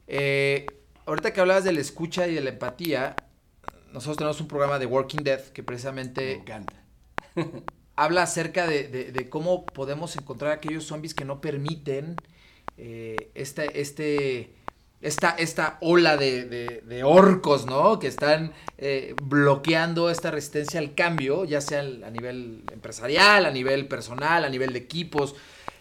Eh, 0.07 0.67
ahorita 1.05 1.33
que 1.33 1.41
hablabas 1.41 1.65
de 1.65 1.73
la 1.73 1.81
escucha 1.81 2.29
y 2.29 2.35
de 2.35 2.39
la 2.39 2.51
empatía, 2.51 3.17
nosotros 3.91 4.15
tenemos 4.15 4.39
un 4.39 4.47
programa 4.47 4.79
de 4.79 4.85
Working 4.85 5.21
Dead 5.21 5.41
que 5.47 5.63
Me 5.63 5.65
precisamente 5.65 6.35
encanta. 6.35 6.86
habla 7.95 8.23
acerca 8.23 8.67
de, 8.67 8.87
de- 8.87 9.29
cómo 9.29 9.65
podemos 9.65 10.15
encontrar 10.15 10.51
aquellos 10.51 10.85
zombies 10.85 11.13
que 11.13 11.25
no 11.25 11.41
permiten 11.41 12.15
eh, 12.77 13.31
este, 13.35 13.81
este, 13.81 14.51
esta, 15.01 15.31
esta 15.31 15.77
ola 15.81 16.17
de, 16.17 16.45
de- 16.45 16.81
orcos, 17.03 17.65
¿no? 17.65 17.99
Que 17.99 18.07
están 18.07 18.53
eh, 18.77 19.15
bloqueando 19.21 20.09
esta 20.09 20.31
resistencia 20.31 20.79
al 20.79 20.95
cambio, 20.95 21.45
ya 21.45 21.61
sea 21.61 21.79
a 21.81 22.09
nivel 22.11 22.63
empresarial, 22.71 23.45
a 23.45 23.51
nivel 23.51 23.87
personal, 23.87 24.45
a 24.45 24.49
nivel 24.49 24.73
de 24.73 24.79
equipos, 24.79 25.35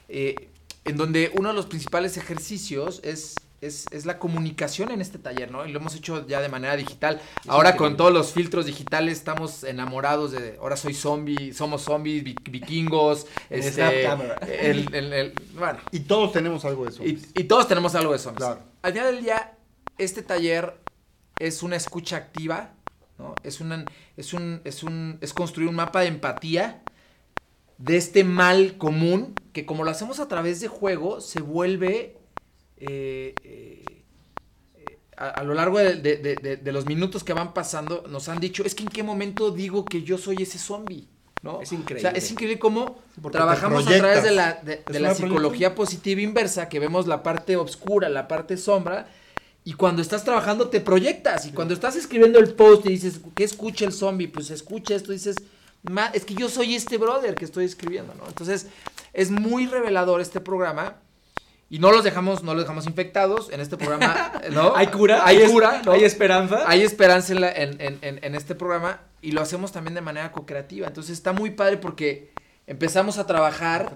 eh, 0.09 0.49
en 0.85 0.97
donde 0.97 1.33
uno 1.38 1.49
de 1.51 1.55
los 1.55 1.66
principales 1.66 2.16
ejercicios 2.16 3.01
es... 3.05 3.35
Es, 3.66 3.87
es 3.90 4.07
la 4.07 4.18
comunicación 4.18 4.90
en 4.90 5.00
este 5.00 5.18
taller, 5.18 5.50
¿no? 5.50 5.66
Y 5.66 5.72
lo 5.72 5.81
hemos 5.81 5.94
hecho 5.94 6.26
ya 6.26 6.40
de 6.40 6.48
manera 6.48 6.76
digital. 6.76 7.20
Ahora 7.48 7.76
con 7.76 7.96
todos 7.96 8.12
los 8.12 8.33
filtros 8.33 8.66
digitales 8.66 9.18
estamos 9.18 9.64
enamorados 9.64 10.33
de, 10.33 10.57
ahora 10.61 10.76
soy 10.76 10.94
zombie, 10.94 11.52
somos 11.52 11.83
zombies, 11.83 12.22
vi- 12.24 12.37
vikingos, 12.50 13.26
este, 13.50 14.07
el- 14.07 14.94
el- 14.94 15.12
el- 15.12 15.33
bueno, 15.59 15.79
Y 15.92 16.00
todos 16.00 16.33
tenemos 16.33 16.64
algo 16.64 16.85
de 16.85 16.90
eso. 16.90 17.05
y, 17.05 17.22
y 17.35 17.44
todos 17.44 17.66
tenemos 17.68 17.94
algo 17.94 18.12
de 18.12 18.18
zombies. 18.18 18.44
Claro. 18.46 18.62
Al 18.83 18.92
final 18.92 19.14
del 19.14 19.22
día, 19.24 19.57
este 19.98 20.22
taller 20.22 20.79
es 21.38 21.62
una 21.62 21.76
escucha 21.76 22.16
activa, 22.16 22.70
¿no? 23.18 23.35
Es, 23.42 23.61
una, 23.61 23.85
es, 24.16 24.33
un, 24.33 24.61
es, 24.64 24.83
un, 24.83 25.18
es 25.20 25.33
construir 25.33 25.68
un 25.68 25.74
mapa 25.74 26.00
de 26.02 26.07
empatía 26.09 26.83
de 27.79 27.96
este 27.96 28.24
mal 28.24 28.76
común 28.79 29.35
que 29.52 29.66
como 29.66 29.85
lo 29.85 29.90
hacemos 29.90 30.20
a 30.20 30.29
través 30.29 30.61
de 30.61 30.68
juego, 30.68 31.20
se 31.20 31.40
vuelve... 31.40 32.16
eh, 32.79 33.35
eh, 33.45 33.85
a, 35.17 35.29
a 35.31 35.43
lo 35.45 35.55
largo 35.55 35.79
de, 35.79 35.95
de- 35.97 36.17
de- 36.17 36.37
de- 36.37 36.57
de 36.59 36.73
los 36.73 36.87
minutos 36.87 37.25
que 37.25 37.33
van 37.33 37.55
pasando, 37.55 38.05
nos 38.09 38.29
han 38.29 38.39
dicho, 38.41 38.65
es 38.65 38.75
que 38.75 38.83
en 38.83 38.89
qué 38.91 39.03
momento 39.03 39.51
digo 39.51 39.85
que 39.85 40.03
yo 40.03 40.19
soy 40.19 40.43
ese 40.43 40.59
zombie, 40.59 41.09
¿no? 41.43 41.61
Es 41.62 41.69
O 41.69 41.71
sea, 41.71 41.79
increíble. 41.79 42.12
es 42.15 42.31
increíble 42.31 42.59
cómo 42.59 42.99
porque 43.23 43.39
trabajamos 43.39 43.87
a 43.87 43.97
través 43.99 44.23
de 44.25 44.31
la, 44.33 44.61
psicología 45.15 45.75
positiva 45.75 46.21
inversa, 46.21 46.69
que 46.69 46.79
vemos 46.81 47.07
la 47.07 47.23
parte 47.23 47.57
oscura, 47.57 48.09
la 48.09 48.29
parte 48.29 48.57
sombra, 48.57 49.09
y 49.65 49.73
cuando 49.73 50.01
estás 50.03 50.23
trabajando 50.23 50.69
te 50.69 50.81
proyectas, 50.81 51.47
y 51.47 51.53
cuando 51.53 51.73
estás 51.75 51.97
escribiendo 51.97 52.39
el 52.39 52.53
post 52.55 52.87
y 52.87 52.91
dices, 52.91 53.21
¿qué 53.35 53.45
escucha 53.45 53.85
el 53.85 53.93
zombie? 53.93 54.29
Pues 54.29 54.51
escucha 54.51 54.95
esto, 54.95 55.12
dices, 55.12 55.37
"Ma, 55.83 56.07
es 56.15 56.25
que 56.25 56.35
yo 56.35 56.49
soy 56.49 56.75
este 56.75 56.99
brother 56.99 57.35
que 57.35 57.45
estoy 57.47 57.65
escribiendo, 57.65 58.15
¿no? 58.15 58.27
Entonces, 58.29 58.67
es 59.12 59.31
muy 59.31 59.67
revelador 59.67 60.21
este 60.21 60.41
programa. 60.41 61.01
Y 61.68 61.81
no 61.81 61.90
los 61.90 62.05
dejamos, 62.05 62.42
no 62.44 62.55
los 62.55 62.62
dejamos 62.62 62.87
infectados 62.87 63.50
en 63.50 63.61
este 63.61 63.76
programa, 63.76 64.33
¿no? 64.52 64.76
¿Hay 64.76 64.87
cura? 64.87 65.26
Hay 65.26 65.44
cura, 65.50 65.83
¿no? 65.85 65.92
¿Hay 65.92 66.05
esperanza? 66.05 66.62
Hay 66.66 66.83
esperanza 66.83 67.33
en, 67.33 67.40
la- 67.40 67.52
en- 67.52 67.81
en- 67.81 67.98
en- 68.02 68.24
en 68.24 68.35
este 68.37 68.55
programa 68.55 69.00
y 69.20 69.33
lo 69.33 69.40
hacemos 69.40 69.72
también 69.72 69.94
de 69.94 70.00
manera 70.00 70.31
co-creativa. 70.31 70.87
Entonces 70.87 71.12
está 71.14 71.33
muy 71.33 71.50
padre 71.50 71.76
porque 71.79 72.31
empezamos 72.68 73.18
a 73.18 73.26
trabajar 73.26 73.94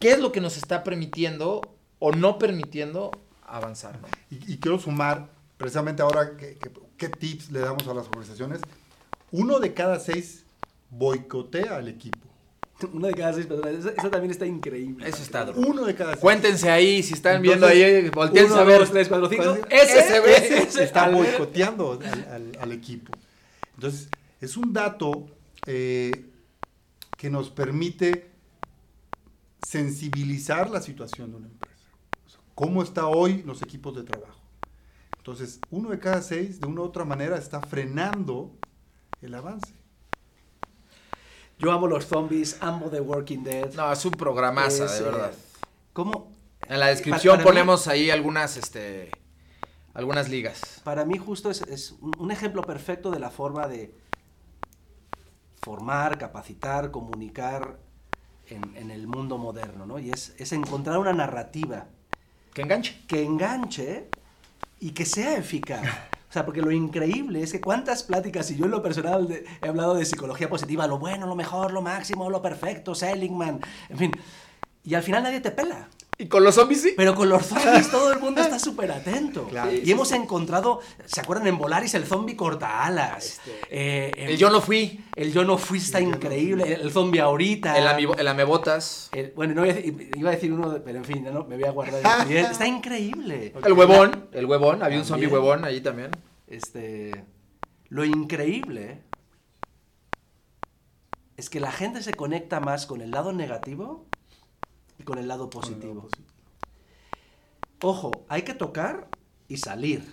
qué 0.00 0.12
es 0.12 0.18
lo 0.20 0.32
que 0.32 0.40
nos 0.40 0.56
está 0.56 0.82
permitiendo 0.82 1.60
o 2.00 2.10
no 2.10 2.38
permitiendo 2.38 3.12
avanzar. 3.46 4.00
¿no? 4.00 4.08
Y, 4.30 4.54
y 4.54 4.58
quiero 4.58 4.80
sumar, 4.80 5.28
precisamente 5.58 6.02
ahora, 6.02 6.36
que- 6.36 6.56
que- 6.56 6.72
qué 6.96 7.08
tips 7.08 7.52
le 7.52 7.60
damos 7.60 7.86
a 7.86 7.94
las 7.94 8.06
organizaciones. 8.08 8.60
Uno 9.30 9.60
de 9.60 9.74
cada 9.74 10.00
seis 10.00 10.44
boicotea 10.90 11.76
al 11.76 11.86
equipo. 11.88 12.28
Una 12.92 13.08
de 13.08 13.14
cada 13.14 13.32
seis 13.32 13.46
personas. 13.46 13.72
Eso, 13.74 13.90
eso 13.90 14.10
también 14.10 14.30
está 14.30 14.46
increíble. 14.46 15.08
Eso 15.08 15.22
está 15.22 15.44
duro. 15.44 15.58
Uno 15.68 15.84
de 15.84 15.94
cada 15.94 16.12
seis. 16.12 16.20
Cuéntense 16.20 16.70
ahí, 16.70 17.02
si 17.02 17.14
están 17.14 17.44
Entonces, 17.44 17.60
viendo 17.60 17.66
ahí, 17.66 18.10
volteense 18.10 18.52
Uno, 18.52 18.60
a 18.60 18.64
ver. 18.64 18.78
dos, 18.80 18.90
tres, 18.90 19.08
cuatro, 19.08 19.28
cinco. 19.28 19.56
Ese, 19.70 19.98
ese, 19.98 20.58
ese, 20.62 20.84
está 20.84 21.08
boicoteando 21.08 21.92
al, 22.00 22.28
al- 22.30 22.58
al 22.60 22.72
equipo. 22.72 23.12
Entonces, 23.74 24.08
es 24.40 24.56
un 24.56 24.72
dato 24.72 25.26
eh, 25.66 26.10
que 27.16 27.30
nos 27.30 27.50
permite 27.50 28.30
sensibilizar 29.66 30.70
la 30.70 30.80
situación 30.80 31.30
de 31.30 31.36
una 31.36 31.46
empresa. 31.46 31.76
O 32.26 32.28
sea, 32.30 32.40
¿Cómo 32.54 32.82
está 32.82 33.06
hoy 33.06 33.42
los 33.46 33.62
equipos 33.62 33.94
de 33.94 34.02
trabajo? 34.02 34.40
Entonces, 35.18 35.60
uno 35.70 35.90
de 35.90 35.98
cada 36.00 36.20
seis, 36.20 36.60
de 36.60 36.66
una 36.66 36.80
u 36.80 36.84
otra 36.84 37.04
manera, 37.04 37.36
está 37.38 37.60
frenando 37.60 38.52
el 39.20 39.34
avance. 39.34 39.72
Yo 41.62 41.70
amo 41.70 41.86
los 41.86 42.06
zombies, 42.06 42.56
amo 42.60 42.90
The 42.90 43.00
Walking 43.00 43.44
Dead. 43.44 43.72
No, 43.74 43.92
es 43.92 44.04
un 44.04 44.10
programaza, 44.12 44.84
Es, 44.86 44.92
de 44.92 44.98
eh, 44.98 45.02
verdad. 45.02 45.32
¿Cómo? 45.92 46.32
En 46.68 46.80
la 46.80 46.88
descripción 46.88 47.34
para 47.36 47.44
mí- 47.44 47.50
ponemos 47.50 47.86
ahí 47.86 48.10
algunas, 48.10 48.56
este, 48.56 49.10
algunas 49.94 50.28
ligas. 50.28 50.80
Para 50.82 51.04
mí 51.04 51.18
justo 51.18 51.50
es, 51.50 51.62
es 51.62 51.92
un 52.00 52.12
un 52.18 52.30
ejemplo 52.32 52.62
perfecto 52.62 53.10
de 53.12 53.20
la 53.20 53.30
forma 53.30 53.68
de 53.68 53.94
formar, 55.62 56.18
capacitar, 56.18 56.90
comunicar 56.90 57.78
en, 58.48 58.76
en 58.76 58.90
el 58.90 59.06
mundo 59.06 59.38
moderno, 59.38 59.86
¿no? 59.86 59.98
Y 60.00 60.10
es, 60.10 60.34
es 60.38 60.52
encontrar 60.52 60.98
una 60.98 61.12
narrativa 61.12 61.86
Que 62.54 62.62
enganche. 62.62 63.00
que 63.06 63.22
enganche 63.22 64.08
y 64.80 64.90
que 64.90 65.04
sea 65.04 65.36
eficaz. 65.36 65.84
O 66.32 66.34
sea, 66.34 66.46
porque 66.46 66.62
lo 66.62 66.70
increíble 66.72 67.42
es 67.42 67.52
que 67.52 67.60
cuántas 67.60 68.04
pláticas, 68.04 68.50
y 68.50 68.56
yo 68.56 68.64
en 68.64 68.70
lo 68.70 68.82
personal 68.82 69.28
de- 69.28 69.44
he 69.60 69.68
hablado 69.68 69.92
de 69.92 70.06
psicología 70.06 70.48
positiva, 70.48 70.86
lo 70.86 70.98
bueno, 70.98 71.26
lo 71.26 71.34
mejor, 71.36 71.74
lo 71.74 71.82
máximo, 71.82 72.30
lo 72.30 72.40
perfecto, 72.40 72.94
Seligman, 72.94 73.60
en 73.90 73.98
fin, 73.98 74.12
y 74.82 74.94
al 74.94 75.02
final 75.02 75.24
nadie 75.24 75.40
te 75.42 75.50
pela. 75.50 75.88
Y 76.22 76.28
con 76.28 76.44
los 76.44 76.54
zombies 76.54 76.82
sí. 76.82 76.94
Pero 76.96 77.16
con 77.16 77.28
los 77.28 77.44
zombies 77.46 77.90
todo 77.90 78.12
el 78.12 78.20
mundo 78.20 78.40
está 78.42 78.56
súper 78.60 78.92
atento. 78.92 79.48
Claro. 79.48 79.72
y 79.72 79.90
hemos 79.90 80.12
encontrado, 80.12 80.78
¿se 81.04 81.20
acuerdan 81.20 81.48
en 81.48 81.58
Volaris 81.58 81.94
el 81.94 82.04
zombie 82.06 82.36
corta 82.36 82.84
alas? 82.84 83.40
Eh, 83.68 84.12
El 84.16 84.36
yo 84.38 84.48
no 84.48 84.60
fui. 84.60 85.04
El 85.16 85.32
yo 85.32 85.42
no 85.42 85.58
fui 85.58 85.78
está 85.78 85.98
El 85.98 86.04
yo 86.04 86.10
no 86.10 86.16
increíble. 86.16 86.72
El 86.74 86.92
zombie 86.92 87.18
ahorita. 87.20 87.76
El, 87.76 87.88
amigo, 87.88 88.14
el 88.16 88.28
amebotas. 88.28 89.08
El- 89.12 89.32
bueno, 89.34 89.54
no 89.54 89.62
voy 89.62 89.70
a 89.70 89.74
decir- 89.74 90.10
iba 90.16 90.30
a 90.30 90.34
decir 90.34 90.52
uno, 90.52 90.80
pero 90.84 90.98
en 90.98 91.04
fin, 91.04 91.24
no, 91.24 91.42
me 91.42 91.56
voy 91.56 91.64
a 91.64 91.72
guardar. 91.72 92.30
el- 92.30 92.36
Está 92.52 92.68
increíble. 92.68 93.52
El 93.64 93.72
huevón. 93.72 94.28
El 94.32 94.46
huevón. 94.46 94.80
Había 94.84 94.98
un 94.98 95.04
zombie 95.04 95.26
huevón 95.26 95.64
ahí 95.64 95.80
también. 95.80 96.12
Este, 96.46 97.24
lo 97.88 98.04
increíble 98.04 99.02
es 101.36 101.50
que 101.50 101.58
la 101.58 101.72
gente 101.72 102.00
se 102.00 102.14
conecta 102.14 102.60
más 102.60 102.86
con 102.86 103.00
el 103.00 103.10
lado 103.10 103.32
negativo 103.32 104.06
y 105.02 105.04
con 105.04 105.18
el 105.18 105.26
lado 105.28 105.50
positivo. 105.50 106.08
Ojo, 107.82 108.12
hay 108.28 108.42
que 108.42 108.54
tocar 108.54 109.08
y 109.48 109.56
salir. 109.56 110.08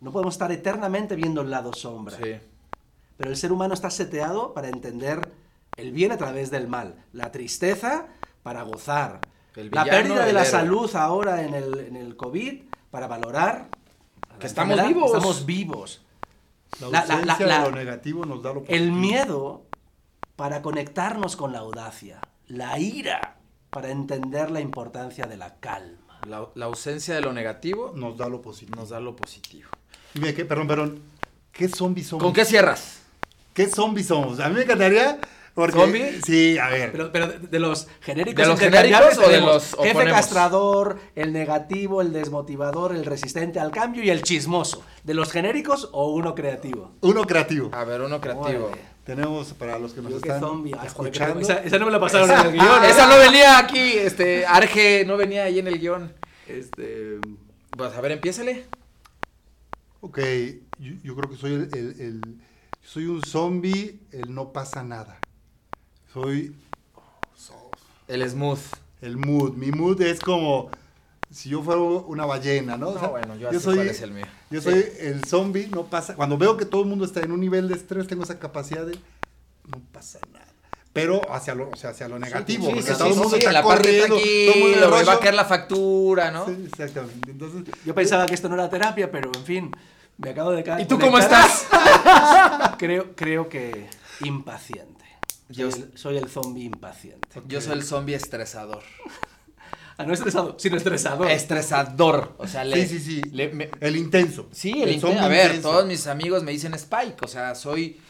No 0.00 0.12
podemos 0.12 0.34
estar 0.34 0.52
eternamente 0.52 1.16
viendo 1.16 1.40
el 1.40 1.50
lado 1.50 1.72
sombra. 1.72 2.16
Sí. 2.18 2.34
Pero 3.16 3.30
el 3.30 3.36
ser 3.36 3.52
humano 3.52 3.72
está 3.74 3.90
seteado 3.90 4.52
para 4.52 4.68
entender 4.68 5.32
el 5.76 5.92
bien 5.92 6.12
a 6.12 6.18
través 6.18 6.50
del 6.50 6.68
mal, 6.68 7.02
la 7.12 7.32
tristeza 7.32 8.06
para 8.42 8.62
gozar, 8.62 9.20
El 9.56 9.70
la 9.72 9.84
pérdida 9.84 10.24
de 10.24 10.30
el 10.30 10.34
la 10.34 10.40
héroe. 10.42 10.50
salud 10.50 10.94
ahora 10.96 11.42
en 11.42 11.54
el, 11.54 11.78
en 11.78 11.96
el 11.96 12.16
COVID 12.16 12.62
para 12.90 13.06
valorar 13.06 13.68
Que 14.38 14.46
estamos 14.46 14.72
enfermedad, 14.72 14.88
vivos. 14.94 15.12
Estamos 15.14 15.46
vivos. 15.46 16.02
La 16.80 16.88
La- 16.88 17.06
la- 17.06 17.14
ausencia 17.14 17.46
la- 17.46 17.58
de 17.64 17.70
lo 17.70 17.76
negativo 17.76 18.24
nos 18.26 18.42
da 18.42 18.52
lo 18.52 18.60
El 18.60 18.66
positivo. 18.66 18.96
miedo 18.96 19.62
para 20.36 20.60
conectarnos 20.62 21.36
con 21.36 21.52
la 21.52 21.60
audacia, 21.60 22.20
la 22.48 22.78
ira 22.78 23.36
para 23.72 23.90
entender 23.90 24.50
la 24.50 24.60
importancia 24.60 25.24
de 25.24 25.38
la 25.38 25.54
calma. 25.58 26.20
La, 26.28 26.46
la 26.54 26.66
ausencia 26.66 27.14
de 27.14 27.22
lo 27.22 27.32
negativo 27.32 27.92
nos 27.96 28.18
da 28.18 28.28
lo 28.28 28.42
positivo. 28.42 28.78
nos 28.78 28.90
da 28.90 29.00
lo 29.00 29.16
positivo. 29.16 29.70
Dime, 30.12 30.34
¿qué, 30.34 30.44
perdón, 30.44 30.68
perdón. 30.68 31.02
¿Qué 31.52 31.68
zombies 31.68 32.08
somos? 32.08 32.22
¿Con 32.22 32.34
qué 32.34 32.44
cierras? 32.44 32.98
¿Qué 33.54 33.66
zombies 33.66 34.08
somos? 34.08 34.40
A 34.40 34.48
mí 34.50 34.56
me 34.56 34.62
encantaría. 34.64 35.18
Porque, 35.54 35.78
¿Zombie? 35.78 36.20
Sí, 36.24 36.56
a 36.58 36.68
ver. 36.68 36.92
Pero, 36.92 37.12
pero 37.12 37.28
de- 37.28 37.38
de 37.38 37.58
los 37.58 37.86
genéricos 38.00 38.42
¿De 38.44 38.50
los 38.50 38.58
genéricos 38.60 39.18
o 39.18 39.28
de 39.30 39.40
los 39.40 39.62
jefe 39.74 39.90
oponemos? 39.90 40.12
castrador, 40.20 40.98
el 41.14 41.32
negativo, 41.34 42.00
el 42.02 42.12
desmotivador, 42.12 42.94
el 42.94 43.04
resistente 43.06 43.58
al 43.60 43.70
cambio 43.70 44.02
y 44.02 44.08
el 44.10 44.22
chismoso. 44.22 44.82
¿De 45.04 45.12
los 45.14 45.30
genéricos 45.30 45.88
o 45.92 46.10
uno 46.12 46.34
creativo? 46.34 46.92
Uno 47.02 47.24
creativo. 47.24 47.70
A 47.74 47.84
ver, 47.84 48.00
uno 48.02 48.18
creativo. 48.20 48.70
Tenemos, 49.04 49.52
para 49.54 49.78
los 49.80 49.92
que 49.94 50.00
nos 50.00 50.10
Yo 50.12 50.16
están 50.18 50.40
zombie. 50.40 50.72
Que 50.72 50.86
escuchando. 50.86 51.34
tengo- 51.34 51.40
esa, 51.40 51.54
esa 51.64 51.78
no 51.78 51.86
me 51.86 51.92
la 51.92 51.98
pasaron 52.00 52.30
en 52.30 52.38
el 52.38 52.52
guion. 52.60 52.84
Esa 52.84 53.06
no 53.08 53.18
venía 53.18 53.58
aquí, 53.58 53.78
este, 53.98 54.46
Arge, 54.46 55.04
no 55.04 55.16
venía 55.16 55.44
ahí 55.44 55.58
en 55.58 55.66
el 55.66 55.78
guion. 55.80 56.12
Este, 56.46 57.18
Pues 57.76 57.92
a 57.94 58.00
ver, 58.00 58.12
empiézale. 58.12 58.64
Ok, 60.00 60.18
yo, 60.78 60.92
yo 61.02 61.16
creo 61.16 61.30
que 61.30 61.36
soy 61.36 61.52
el, 61.54 61.68
el- 61.76 62.00
el- 62.00 62.40
soy 62.84 63.06
un 63.06 63.22
zombie, 63.24 64.00
el 64.12 64.34
no 64.34 64.52
pasa 64.52 64.82
nada. 64.82 65.18
Soy 66.12 66.54
El 68.08 68.28
smooth. 68.28 68.58
el 69.00 69.16
mood. 69.16 69.54
Mi 69.54 69.70
mood 69.70 70.00
es 70.02 70.20
como 70.20 70.70
si 71.32 71.48
yo 71.48 71.62
fuera 71.62 71.80
una 71.80 72.26
ballena, 72.26 72.76
¿no? 72.76 72.88
O 72.90 72.94
No, 72.94 73.00
sea, 73.00 73.08
bueno, 73.08 73.34
yo 73.36 73.48
así 73.48 73.58
cuál 73.64 73.80
es 73.88 74.00
el 74.02 74.10
mío. 74.12 74.26
Yo 74.50 74.60
Sí. 74.60 74.70
soy 74.70 74.84
el 75.00 75.24
zombie, 75.24 75.66
no 75.68 75.84
pasa. 75.86 76.14
Cuando 76.14 76.36
veo 76.38 76.56
que 76.56 76.64
todo 76.66 76.82
el 76.82 76.88
mundo 76.88 77.04
está 77.04 77.20
en 77.20 77.32
un 77.32 77.40
nivel 77.40 77.68
de 77.68 77.74
estrés, 77.74 78.06
tengo 78.06 78.22
esa 78.24 78.38
capacidad 78.38 78.84
de 78.86 78.92
no 79.68 79.80
pasa 79.92 80.18
nada. 80.32 80.46
Pero 80.92 81.22
hacia 81.32 81.54
lo, 81.54 81.70
o 81.70 81.76
sea, 81.76 81.90
hacia 81.90 82.06
lo 82.06 82.18
negativo. 82.18 82.66
Sí, 82.66 82.70
porque 82.74 82.82
sí, 82.82 82.92
todo 82.98 83.06
el 83.06 83.12
sí, 83.14 83.18
mundo 83.18 83.30
sí, 83.34 83.38
está 83.38 83.52
la 83.52 83.62
parte 83.62 83.82
corriendo, 84.06 84.16
todo 84.16 84.54
el 84.54 84.60
mundo 84.90 85.06
va 85.06 85.12
a 85.14 85.18
caer 85.20 85.34
la 85.34 85.44
factura, 85.46 86.30
¿no? 86.30 86.44
Sí, 86.46 86.64
exactamente. 86.70 87.30
Entonces, 87.30 87.62
Yo 87.86 87.94
pensaba 87.94 88.26
que 88.26 88.34
esto 88.34 88.48
no 88.50 88.54
era 88.56 88.68
terapia, 88.68 89.10
pero 89.10 89.30
en 89.34 89.44
fin, 89.44 89.70
me 90.18 90.30
acabo 90.30 90.50
de 90.50 90.62
caer. 90.62 90.82
¿Y 90.82 90.84
tú 90.86 90.98
cómo 90.98 91.16
estás? 91.18 91.66
Creo, 92.78 93.14
creo 93.16 93.48
que 93.48 93.88
impaciente. 94.20 95.02
Soy, 95.48 95.56
Yo- 95.56 95.68
el, 95.68 95.92
soy 95.98 96.16
el 96.18 96.28
zombie 96.28 96.64
impaciente. 96.64 97.26
Yo 97.46 97.60
soy 97.62 97.72
el 97.72 97.84
zombie 97.84 98.14
estresador. 98.14 98.82
Ah, 100.02 100.06
no 100.06 100.12
estresado, 100.14 100.56
sino 100.58 100.76
estresador. 100.76 101.30
Estresador. 101.30 102.34
O 102.38 102.46
sea, 102.46 102.64
le, 102.64 102.86
sí, 102.86 102.98
sí, 102.98 103.20
sí. 103.22 103.22
le- 103.32 103.48
me- 103.52 103.70
el 103.80 103.96
intenso. 103.96 104.48
Sí, 104.52 104.82
el, 104.82 105.00
zombie 105.00 105.18
inten- 105.18 105.24
A 105.24 105.28
ver, 105.28 105.46
intenso. 105.46 105.70
todos 105.70 105.86
mis 105.86 106.06
amigos 106.06 106.42
me 106.42 106.52
dicen 106.52 106.74
Spike. 106.74 107.16
O 107.24 107.28
sea, 107.28 107.54
soy 107.54 108.00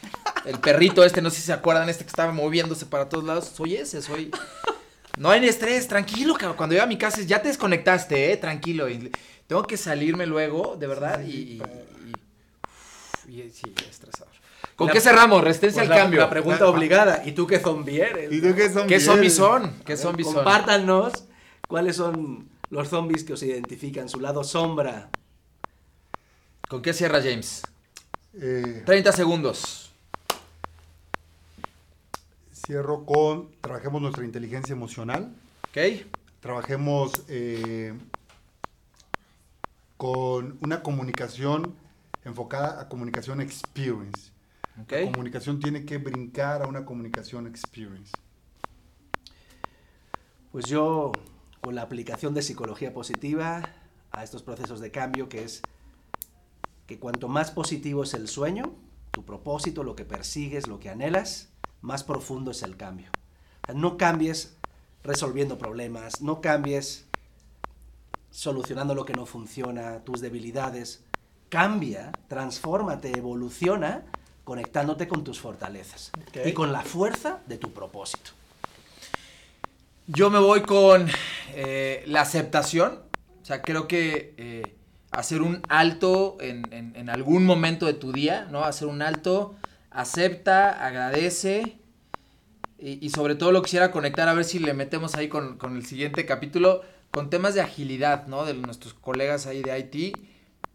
el 0.45 0.59
perrito 0.59 1.03
este, 1.03 1.21
no 1.21 1.29
sé 1.29 1.37
si 1.37 1.41
se 1.43 1.53
acuerdan, 1.53 1.87
este 1.89 2.03
que 2.03 2.09
estaba 2.09 2.31
moviéndose 2.31 2.85
para 2.85 3.07
todos 3.09 3.23
lados. 3.23 3.51
Soy 3.55 3.75
ese, 3.75 4.01
soy. 4.01 4.31
No 5.17 5.29
hay 5.29 5.45
estrés, 5.47 5.87
tranquilo, 5.87 6.33
cabrón. 6.33 6.57
Cuando 6.57 6.73
llego 6.73 6.83
a 6.85 6.87
mi 6.87 6.97
casa, 6.97 7.21
es, 7.21 7.27
ya 7.27 7.41
te 7.41 7.47
desconectaste, 7.49 8.31
eh, 8.33 8.37
tranquilo. 8.37 8.89
Y 8.89 9.11
tengo 9.47 9.63
que 9.63 9.77
salirme 9.77 10.25
luego, 10.25 10.75
de 10.79 10.87
verdad, 10.87 11.21
y. 11.23 11.31
y- 11.31 11.61
y- 13.27 13.41
y- 13.41 13.49
sí, 13.51 13.73
estresador. 13.89 14.33
¿Con 14.75 14.87
La- 14.87 14.93
qué 14.93 15.01
cerramos? 15.01 15.43
Resistencia 15.43 15.81
Pues 15.81 15.91
al 15.91 15.95
la, 15.97 16.01
cambio. 16.03 16.19
la 16.21 16.29
pregunta 16.31 16.67
obligada. 16.67 17.21
¿Y 17.25 17.33
tú 17.33 17.45
qué 17.45 17.59
zombie 17.59 18.01
eres? 18.01 18.31
¿Y 18.31 18.41
tú 18.41 18.55
qué 18.55 18.69
zombie 18.69 18.87
¿Qué 18.87 18.99
zombies 18.99 19.35
son? 19.35 19.71
¿Qué 19.85 19.95
zombies 19.97 20.25
son? 20.27 20.35
Compártanos 20.37 21.13
cuáles 21.67 21.95
son 21.95 22.49
los 22.69 22.89
zombies 22.89 23.23
que 23.23 23.33
os 23.33 23.43
identifican, 23.43 24.09
su 24.09 24.19
lado 24.19 24.43
sombra. 24.43 25.09
¿Con 26.67 26.81
qué 26.81 26.93
cierra 26.93 27.21
James? 27.21 27.63
Eh, 28.33 28.83
30 28.85 29.11
segundos. 29.11 29.91
cierro 32.65 33.05
con, 33.05 33.51
trabajemos 33.61 34.01
nuestra 34.01 34.23
inteligencia 34.23 34.73
emocional, 34.73 35.35
¿Ok? 35.69 36.05
trabajemos 36.39 37.11
eh, 37.27 37.93
con 39.97 40.57
una 40.61 40.81
comunicación 40.81 41.75
enfocada 42.23 42.79
a 42.79 42.87
comunicación 42.87 43.41
experience. 43.41 44.31
¿Ok? 44.81 44.91
La 44.91 45.11
comunicación 45.11 45.59
tiene 45.59 45.85
que 45.85 45.97
brincar 45.97 46.63
a 46.63 46.67
una 46.67 46.85
comunicación 46.85 47.47
experience. 47.47 48.11
Pues 50.51 50.65
yo, 50.65 51.11
con 51.63 51.75
la 51.75 51.83
aplicación 51.83 52.33
de 52.33 52.41
psicología 52.41 52.93
positiva 52.93 53.63
a 54.11 54.23
estos 54.23 54.43
procesos 54.43 54.81
de 54.81 54.91
cambio, 54.91 55.29
que 55.29 55.45
es 55.45 55.61
que 56.87 56.99
cuanto 56.99 57.29
más 57.29 57.51
positivo 57.51 58.03
es 58.03 58.13
el 58.13 58.27
sueño, 58.27 58.75
tu 59.11 59.23
propósito, 59.23 59.81
lo 59.81 59.95
que 59.95 60.03
persigues, 60.03 60.67
lo 60.67 60.81
que 60.81 60.89
anhelas, 60.89 61.47
más 61.79 62.03
profundo 62.03 62.51
es 62.51 62.63
el 62.63 62.75
cambio. 62.75 63.09
O 63.63 63.65
sea, 63.67 63.75
no 63.75 63.95
cambies 63.95 64.57
resolviendo 65.03 65.57
problemas, 65.57 66.19
no 66.19 66.41
cambies 66.41 67.05
solucionando 68.29 68.93
lo 68.93 69.05
que 69.05 69.13
no 69.13 69.25
funciona, 69.25 70.03
tus 70.03 70.19
debilidades. 70.19 71.05
Cambia, 71.47 72.11
transfórmate, 72.27 73.17
evoluciona, 73.17 74.03
conectándote 74.43 75.07
con 75.07 75.23
tus 75.23 75.39
fortalezas 75.39 76.11
y 76.43 76.51
con 76.51 76.73
la 76.73 76.81
fuerza 76.81 77.41
de 77.47 77.57
tu 77.57 77.71
propósito. 77.71 78.31
Yo 80.07 80.29
me 80.29 80.39
voy 80.39 80.61
con 80.61 81.07
eh, 81.55 82.03
la 82.07 82.21
aceptación. 82.21 82.99
O 83.41 83.45
sea, 83.45 83.61
creo 83.61 83.87
que 83.87 84.33
eh, 84.37 84.75
hacer 85.11 85.41
un 85.41 85.61
alto 85.69 86.37
en, 86.41 87.09
algún 87.09 87.45
momento 87.45 87.85
de 87.85 87.93
tu 87.93 88.11
día, 88.11 88.47
¿no? 88.51 88.63
Hacer 88.63 88.87
un 88.87 89.01
alto, 89.01 89.55
acepta, 89.91 90.85
agradece. 90.85 91.77
Y, 92.79 93.09
sobre 93.11 93.35
todo 93.35 93.53
lo 93.53 93.61
quisiera 93.61 93.91
conectar, 93.91 94.27
a 94.27 94.33
ver 94.33 94.43
si 94.43 94.59
le 94.59 94.73
metemos 94.73 95.15
ahí 95.15 95.29
con, 95.29 95.57
con 95.57 95.77
el 95.77 95.85
siguiente 95.85 96.25
capítulo, 96.25 96.81
con 97.11 97.29
temas 97.29 97.53
de 97.53 97.61
agilidad, 97.61 98.27
¿no? 98.27 98.43
De 98.43 98.53
nuestros 98.53 98.93
colegas 98.93 99.47
ahí 99.47 99.61
de 99.61 99.79
IT, 99.79 100.17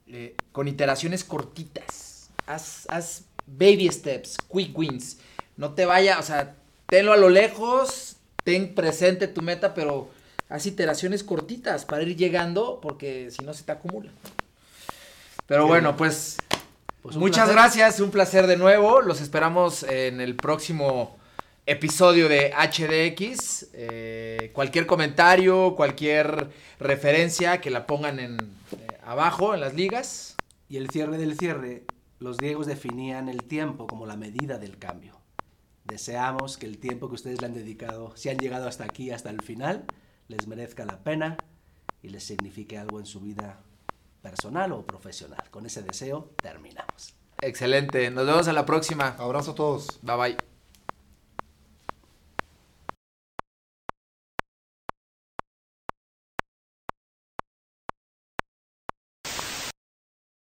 eh, 0.07 0.35
con 0.53 0.69
iteraciones 0.69 1.23
cortitas. 1.23 2.31
Haz, 2.47 2.87
haz 2.89 3.25
baby 3.47 3.91
steps, 3.91 4.39
quick 4.51 4.79
wins. 4.79 5.19
No 5.59 5.75
te 5.75 5.85
vaya, 5.85 6.19
o 6.19 6.23
sea, 6.23 6.57
tenlo 6.87 7.13
a 7.13 7.19
lo 7.19 7.29
lejos, 7.29 8.18
ten 8.49 8.75
presente 8.75 9.29
tu 9.29 9.43
meta, 9.43 9.75
pero 9.75 10.09
haz 10.49 10.65
iteraciones 10.65 11.23
cortitas 11.23 11.85
para 11.85 12.03
ir 12.03 12.17
llegando, 12.17 12.79
porque 12.81 13.31
si 13.31 13.45
no 13.45 13.53
se 13.53 13.63
te 13.63 13.73
acumula. 13.73 14.11
Pero 15.47 15.67
bueno, 15.67 15.99
pues, 15.99 16.39
Pues 17.03 17.17
muchas 17.17 17.51
placer. 17.51 17.55
gracias, 17.55 18.01
un 18.01 18.11
placer 18.11 18.47
de 18.47 18.57
nuevo. 18.57 19.03
Los 19.03 19.21
esperamos 19.21 19.83
en 19.83 20.23
el 20.23 20.35
próximo 20.35 21.19
episodio 21.67 22.27
de 22.27 22.55
HDX. 22.55 23.67
Eh, 23.75 24.51
cualquier 24.55 24.87
comentario, 24.87 25.75
cualquier 25.77 26.49
referencia, 26.81 27.61
que 27.61 27.69
la 27.69 27.87
pongan 27.87 28.19
en 28.19 28.39
eh, 28.41 28.99
abajo 29.05 29.53
en 29.53 29.61
las 29.61 29.75
ligas. 29.75 30.37
Y 30.71 30.79
el 30.79 30.89
cierre 30.89 31.19
del 31.19 31.37
cierre, 31.37 31.83
los 32.19 32.39
griegos 32.39 32.67
definían 32.67 33.29
el 33.29 33.43
tiempo 33.43 33.87
como 33.87 34.07
la 34.07 34.17
medida 34.17 34.57
del 34.57 34.79
cambio. 34.79 35.18
Deseamos 35.89 36.59
que 36.59 36.67
el 36.67 36.79
tiempo 36.79 37.09
que 37.09 37.15
ustedes 37.15 37.41
le 37.41 37.47
han 37.47 37.55
dedicado, 37.55 38.13
si 38.15 38.29
han 38.29 38.39
llegado 38.39 38.69
hasta 38.69 38.85
aquí, 38.85 39.11
hasta 39.11 39.31
el 39.31 39.43
final, 39.43 39.87
les 40.29 40.47
merezca 40.47 40.85
la 40.85 41.03
pena 41.03 41.39
y 42.03 42.11
les 42.11 42.25
signifique 42.25 42.77
algo 42.79 43.01
en 43.01 43.07
su 43.07 43.21
vida 43.21 43.61
personal 44.23 44.73
o 44.73 44.87
profesional. 44.87 45.43
Con 45.51 45.65
ese 45.67 45.83
deseo 45.83 46.31
terminamos. 46.43 47.15
Excelente. 47.41 48.11
Nos 48.11 48.27
vemos 48.27 48.49
en 48.49 48.55
la 48.55 48.67
próxima. 48.67 49.17
Abrazo 49.19 49.53
a 49.53 49.55
todos. 49.55 49.99
Bye 50.03 50.17
bye. 50.17 50.48